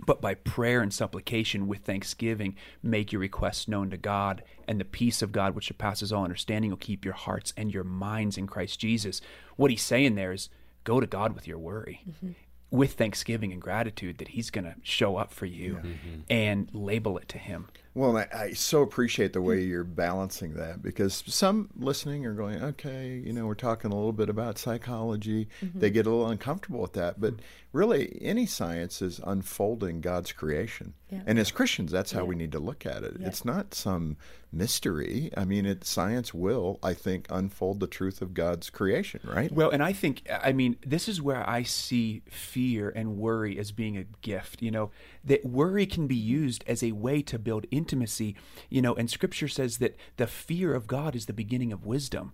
[0.03, 4.85] but by prayer and supplication with thanksgiving, make your requests known to God, and the
[4.85, 8.47] peace of God, which surpasses all understanding, will keep your hearts and your minds in
[8.47, 9.21] Christ Jesus.
[9.57, 10.49] What he's saying there is
[10.83, 12.01] go to God with your worry.
[12.09, 12.31] Mm-hmm.
[12.71, 16.21] With thanksgiving and gratitude that He's going to show up for you mm-hmm.
[16.29, 17.67] and label it to Him.
[17.93, 19.45] Well, I, I so appreciate the mm.
[19.45, 23.95] way you're balancing that because some listening are going, okay, you know, we're talking a
[23.95, 25.49] little bit about psychology.
[25.61, 25.79] They mm-hmm.
[25.93, 27.19] get a little uncomfortable with that.
[27.19, 27.35] But
[27.73, 30.93] really, any science is unfolding God's creation.
[31.09, 31.21] Yeah.
[31.25, 33.17] And as Christians, that's how we need to look at it.
[33.19, 34.15] It's not some
[34.53, 35.29] mystery.
[35.35, 39.51] I mean, it, science will, I think, unfold the truth of God's creation, right?
[39.51, 43.71] Well, and I think, I mean, this is where I see fear and worry as
[43.71, 44.61] being a gift.
[44.61, 44.91] You know,
[45.23, 48.35] that worry can be used as a way to build intimacy.
[48.69, 52.33] You know, and scripture says that the fear of God is the beginning of wisdom.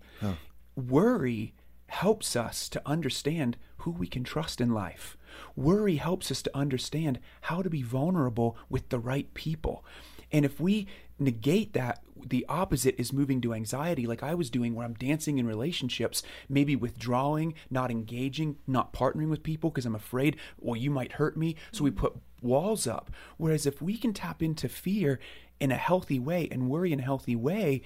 [0.75, 1.53] Worry
[1.87, 5.15] helps us to understand who we can trust in life.
[5.55, 9.85] Worry helps us to understand how to be vulnerable with the right people.
[10.31, 10.87] And if we
[11.17, 15.37] negate that, the opposite is moving to anxiety, like I was doing, where I'm dancing
[15.37, 20.91] in relationships, maybe withdrawing, not engaging, not partnering with people because I'm afraid, well, you
[20.91, 21.55] might hurt me.
[21.71, 23.11] So we put walls up.
[23.37, 25.19] Whereas if we can tap into fear
[25.59, 27.81] in a healthy way and worry in a healthy way,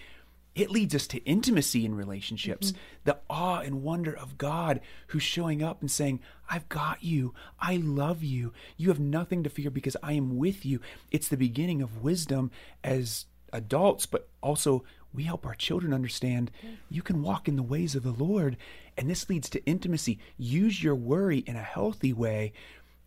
[0.53, 2.81] it leads us to intimacy in relationships, mm-hmm.
[3.05, 7.33] the awe and wonder of God who's showing up and saying, I've got you.
[7.59, 8.51] I love you.
[8.75, 10.81] You have nothing to fear because I am with you.
[11.09, 12.51] It's the beginning of wisdom
[12.83, 14.83] as adults, but also
[15.13, 16.75] we help our children understand mm-hmm.
[16.89, 18.57] you can walk in the ways of the Lord.
[18.97, 20.19] And this leads to intimacy.
[20.37, 22.51] Use your worry in a healthy way.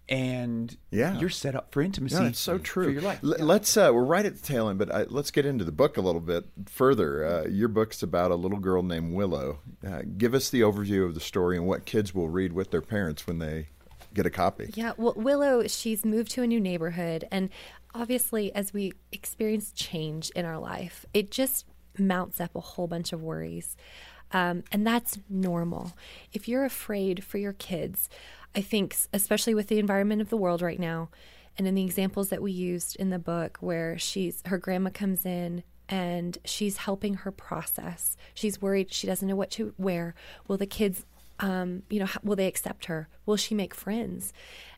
[0.08, 1.18] And Yeah.
[1.18, 2.16] you're set up for intimacy.
[2.16, 2.84] No, it's so true.
[2.84, 3.20] For your life.
[3.24, 5.72] L- Let's uh, we're right at the tail end, but I, let's get into the
[5.72, 7.24] book a little bit further.
[7.24, 9.60] Uh, your book's about a little girl named Willow.
[9.86, 12.82] Uh, give us the overview of the story and what kids will read with their
[12.82, 13.68] parents when they
[14.12, 14.70] get a copy.
[14.74, 17.26] Yeah, well, Willow, she's moved to a new neighborhood.
[17.32, 17.48] And
[17.94, 21.64] obviously, as we experience change in our life, it just
[21.98, 23.74] mounts up a whole bunch of worries.
[24.32, 25.92] Um, and that's normal.
[26.32, 28.08] If you're afraid for your kids,
[28.54, 31.10] I think, especially with the environment of the world right now,
[31.56, 35.24] and in the examples that we used in the book, where she's her grandma comes
[35.24, 38.16] in and she's helping her process.
[38.32, 40.14] She's worried she doesn't know what to wear.
[40.48, 41.04] Will the kids
[41.40, 43.08] um, you know, how, will they accept her?
[43.26, 44.32] Will she make friends?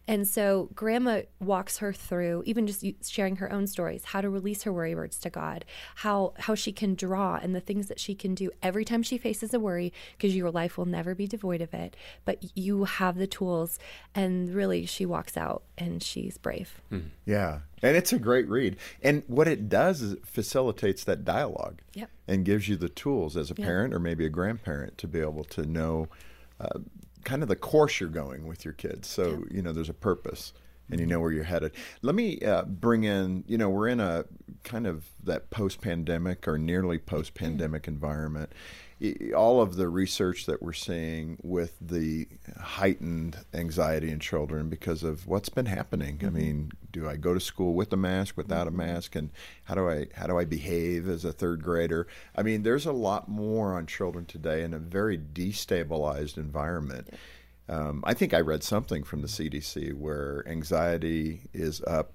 [0.09, 4.63] And so grandma walks her through even just sharing her own stories, how to release
[4.63, 5.65] her worry words to God,
[5.97, 9.19] how how she can draw and the things that she can do every time she
[9.19, 13.19] faces a worry because your life will never be devoid of it, but you have
[13.19, 13.81] the tools
[14.15, 16.81] and really she walks out and she's brave.
[17.25, 18.77] Yeah, and it's a great read.
[19.03, 22.11] And what it does is it facilitates that dialogue Yep.
[22.29, 23.65] and gives you the tools as a Yeah.
[23.67, 26.07] parent or maybe a grandparent to be able to know
[26.61, 26.79] uh,
[27.25, 29.09] kind of the course you're going with your kids.
[29.09, 30.53] So, you know, there's a purpose
[30.91, 31.73] and you know where you're headed.
[32.03, 34.25] Let me uh, bring in, you know, we're in a
[34.63, 38.53] kind of that post pandemic or nearly post pandemic environment.
[39.37, 42.27] All of the research that we're seeing with the
[42.59, 46.21] heightened anxiety in children because of what's been happening.
[46.25, 49.31] I mean, do I go to school with a mask, without a mask, and
[49.65, 52.07] how do I how do I behave as a third grader?
[52.35, 57.11] I mean, there's a lot more on children today in a very destabilized environment.
[57.69, 62.13] Um, I think I read something from the CDC where anxiety is up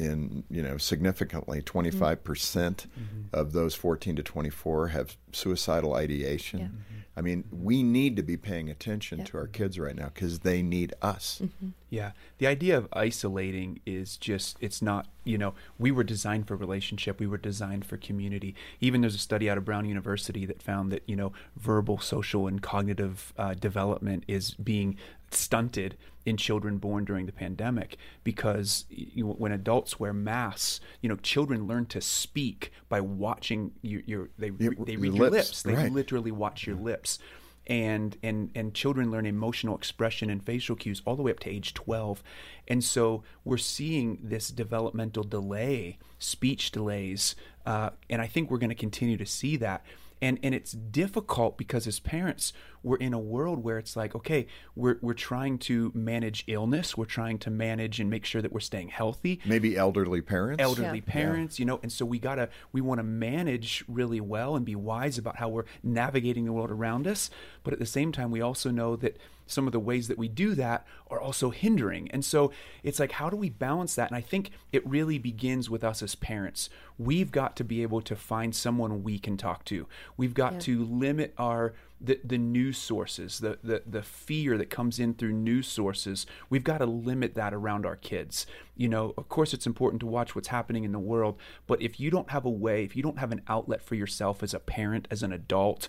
[0.00, 2.86] in you know significantly 25% mm-hmm.
[3.32, 6.58] of those 14 to 24 have suicidal ideation.
[6.58, 6.66] Yeah.
[6.66, 7.00] Mm-hmm.
[7.16, 9.28] I mean, we need to be paying attention Yep.
[9.28, 11.40] to our kids right now because they need us.
[11.42, 11.70] Mm-hmm.
[11.90, 12.12] Yeah.
[12.38, 17.18] The idea of isolating is just, it's not, you know, we were designed for relationship.
[17.18, 18.54] We were designed for community.
[18.80, 22.46] Even there's a study out of Brown University that found that, you know, verbal, social,
[22.46, 24.96] and cognitive uh, development is being
[25.30, 25.96] stunted
[26.30, 31.16] in children born during the pandemic because you know, when adults wear masks, you know,
[31.16, 35.62] children learn to speak by watching your, your they, Yeah, they read your lips, lips.
[35.62, 35.92] They right.
[35.92, 37.18] literally watch your lips
[37.66, 41.50] and and and children learn emotional expression and facial cues all the way up to
[41.50, 42.22] age 12
[42.68, 48.70] and so we're seeing this developmental delay speech delays uh, and i think we're going
[48.70, 49.84] to continue to see that
[50.22, 52.52] and and it's difficult because as parents
[52.82, 56.96] we're in a world where it's like okay we're we're trying to manage illness.
[56.96, 59.40] We're trying to manage and make sure that we're staying healthy.
[59.44, 60.62] Maybe elderly parents.
[60.62, 64.64] elderly parents you know and so we gotta we want to manage really well and
[64.64, 67.30] be wise about how we're navigating the world around us.
[67.62, 69.16] But at the same time we also know that
[69.50, 72.10] some of the ways that we do that are also hindering.
[72.10, 74.08] And so it's like how do we balance that?
[74.10, 76.70] And i think it really begins with us as parents.
[76.98, 79.86] We've got to be able to find someone we can talk to.
[80.16, 80.58] We've got Yeah.
[80.60, 85.32] to limit our the, the news sources, the, the, the fear that comes in through
[85.32, 88.46] news sources, we've got to limit that around our kids.
[88.74, 91.36] You know, of course, it's important to watch what's happening in the world,
[91.66, 94.42] but if you don't have a way, if you don't have an outlet for yourself
[94.42, 95.88] as a parent, as an adult,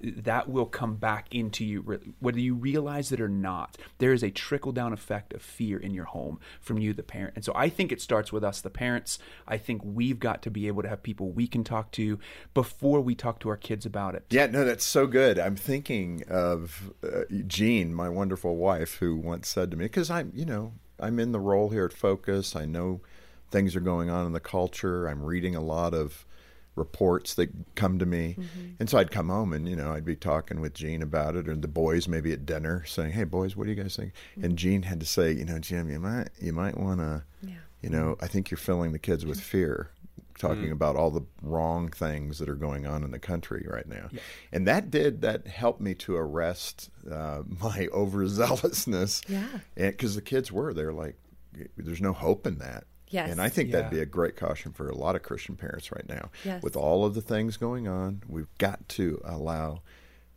[0.00, 1.80] that will come back into you
[2.20, 5.94] whether you realize it or not there is a trickle down effect of fear in
[5.94, 8.70] your home from you the parent and so i think it starts with us the
[8.70, 9.18] parents
[9.48, 12.18] i think we've got to be able to have people we can talk to
[12.54, 15.38] before we talk to our kids about it Yeah, no, that's so good.
[15.38, 20.32] I'm thinking of uh, Jean, my wonderful wife, who once said to me, because I'm,
[20.34, 22.54] you know, I'm in the role here at Focus.
[22.56, 23.00] I know
[23.50, 25.06] things are going on in the culture.
[25.06, 26.26] I'm reading a lot of
[26.76, 28.68] reports that come to me, mm-hmm.
[28.78, 31.48] and so I'd come home and you know I'd be talking with Jean about it,
[31.48, 34.44] or the boys maybe at dinner saying, "Hey, boys, what do you guys think?" Mm-hmm.
[34.44, 37.54] And Jean had to say, "You know, Jim, you might, you might want to, Yeah.
[37.82, 39.90] you know, I think you're filling the kids with fear."
[40.38, 40.72] talking mm-hmm.
[40.72, 44.08] about all the wrong things that are going on in the country right now.
[44.52, 49.28] And that did that helped me to arrest uh, my overzealousness.
[49.28, 49.60] Yeah.
[49.74, 51.16] Because the kids were they're like,
[51.76, 52.84] there's no hope in that.
[53.08, 53.30] Yes.
[53.30, 53.76] And I think Yeah.
[53.76, 56.30] that'd be a great caution for a lot of Christian parents right now.
[56.44, 56.62] Yes.
[56.62, 59.82] With all of the things going on, we've got to allow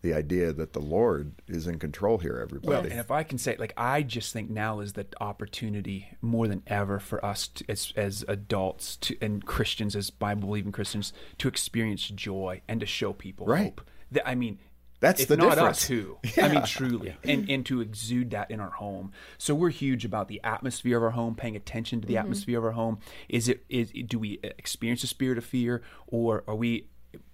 [0.01, 2.69] the idea that the Lord is in control here, everybody.
[2.69, 6.47] Well, and if I can say, like, I just think now is the opportunity more
[6.47, 11.11] than ever for us to, as as adults to, and Christians, as Bible believing Christians,
[11.39, 13.63] to experience joy and to show people Right.
[13.65, 13.81] hope.
[14.11, 14.59] That, I mean,
[14.99, 15.77] That's if the not difference.
[15.77, 16.17] us, who?
[16.41, 19.11] I mean, truly, and and to exude that in our home.
[19.37, 22.21] So we're huge about the atmosphere of our home, paying attention to the mm-hmm.
[22.21, 22.99] atmosphere of our home.
[23.29, 26.87] Is it is do we experience a spirit of fear, or are we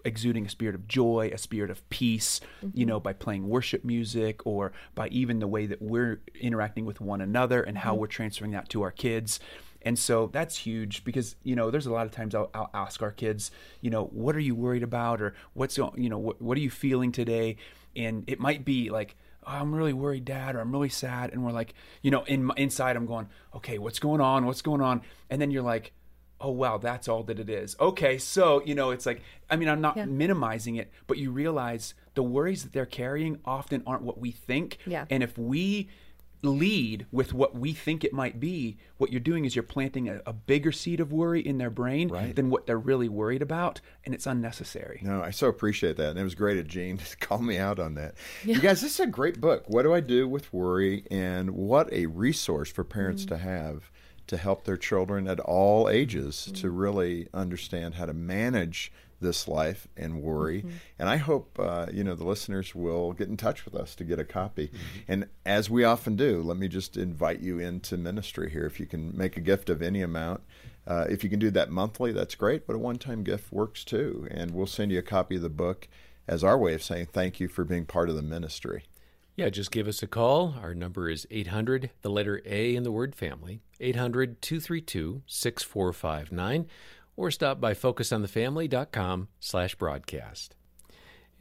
[0.04, 2.90] exuding a spirit of joy, a spirit of peace, you mm-hmm.
[2.90, 7.22] know, by playing worship music or by even the way that we're interacting with one
[7.22, 8.02] another and how mm-hmm.
[8.02, 9.40] we're transferring that to our kids.
[9.86, 13.02] And so that's huge because you know there's a lot of times I'll, I'll ask
[13.04, 16.58] our kids, you know, what are you worried about or what's you know what, what
[16.58, 17.58] are you feeling today,
[17.96, 19.16] and it might be like
[19.48, 22.50] oh, I'm really worried, Dad, or I'm really sad, and we're like, you know, in
[22.58, 24.48] inside I'm going, okay, what's going on?
[24.48, 25.04] What's going on?
[25.30, 25.92] And then you're like,
[26.42, 29.70] oh wow that's all that it is okay so you know it's like i mean
[29.70, 30.04] i'm not Yeah.
[30.04, 34.80] minimizing it but you realize the worries that they're carrying often aren't what we think
[34.86, 35.06] Yeah.
[35.10, 35.88] and if we
[36.46, 40.22] lead with what we think it might be what you're doing is you're planting a,
[40.26, 42.36] a bigger seed of worry in their brain Right.
[42.36, 46.12] than what they're really worried about and it's unnecessary No, I so appreciate that.
[46.12, 48.16] And it was great of Jean to call me out on that.
[48.44, 49.66] You guys, this is a great book.
[49.68, 51.06] What do I do with worry?
[51.12, 53.30] And what a resource for parents mm.
[53.30, 53.92] to have
[54.28, 59.88] to help their children at all ages to really understand how to manage this life
[59.96, 60.66] and worry.
[61.00, 64.04] And I hope, uh, you know, the listeners will get in touch with us to
[64.04, 64.72] get a copy.
[65.08, 68.66] And as we often do, let me just invite you into ministry here.
[68.66, 70.42] If you can make a gift of any amount,
[70.88, 73.84] uh, if you can do that monthly, that's great, but a one time gift works
[73.84, 74.28] too.
[74.32, 75.88] And we'll send you a copy of the book
[76.28, 78.84] as our way of saying thank you for being part of the ministry.
[79.36, 80.56] Yeah, just give us a call.
[80.62, 86.68] Our number is 800, the letter A in the word family, 800 232 6459,
[87.18, 90.56] or stop by focusonthefamily.com slash broadcast.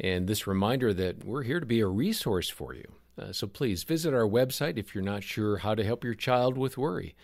[0.01, 2.95] And this reminder that we're here to be a resource for you.
[3.17, 6.59] Uh, so please visit our website if you're not sure how to help your child
[6.59, 7.15] with worry.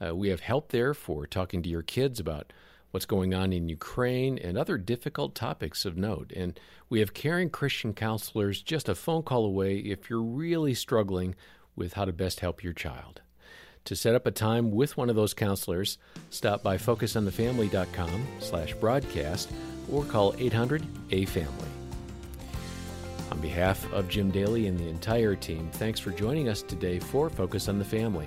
[0.00, 2.52] Uh, we have help there for talking to your kids about
[2.90, 6.32] what's going on in Ukraine and other difficult topics of note.
[6.34, 11.34] And we have caring Christian counselors just a phone call away if you're really struggling
[11.76, 13.22] with how to best help your child.
[13.86, 19.50] To set up a time with one of those counselors, stop by focusonthefamily.com slash broadcast
[19.90, 21.68] or call 800-A-FAMILY.
[23.32, 27.30] On behalf of Jim Daly and the entire team, thanks for joining us today for
[27.30, 28.26] Focus on the Family.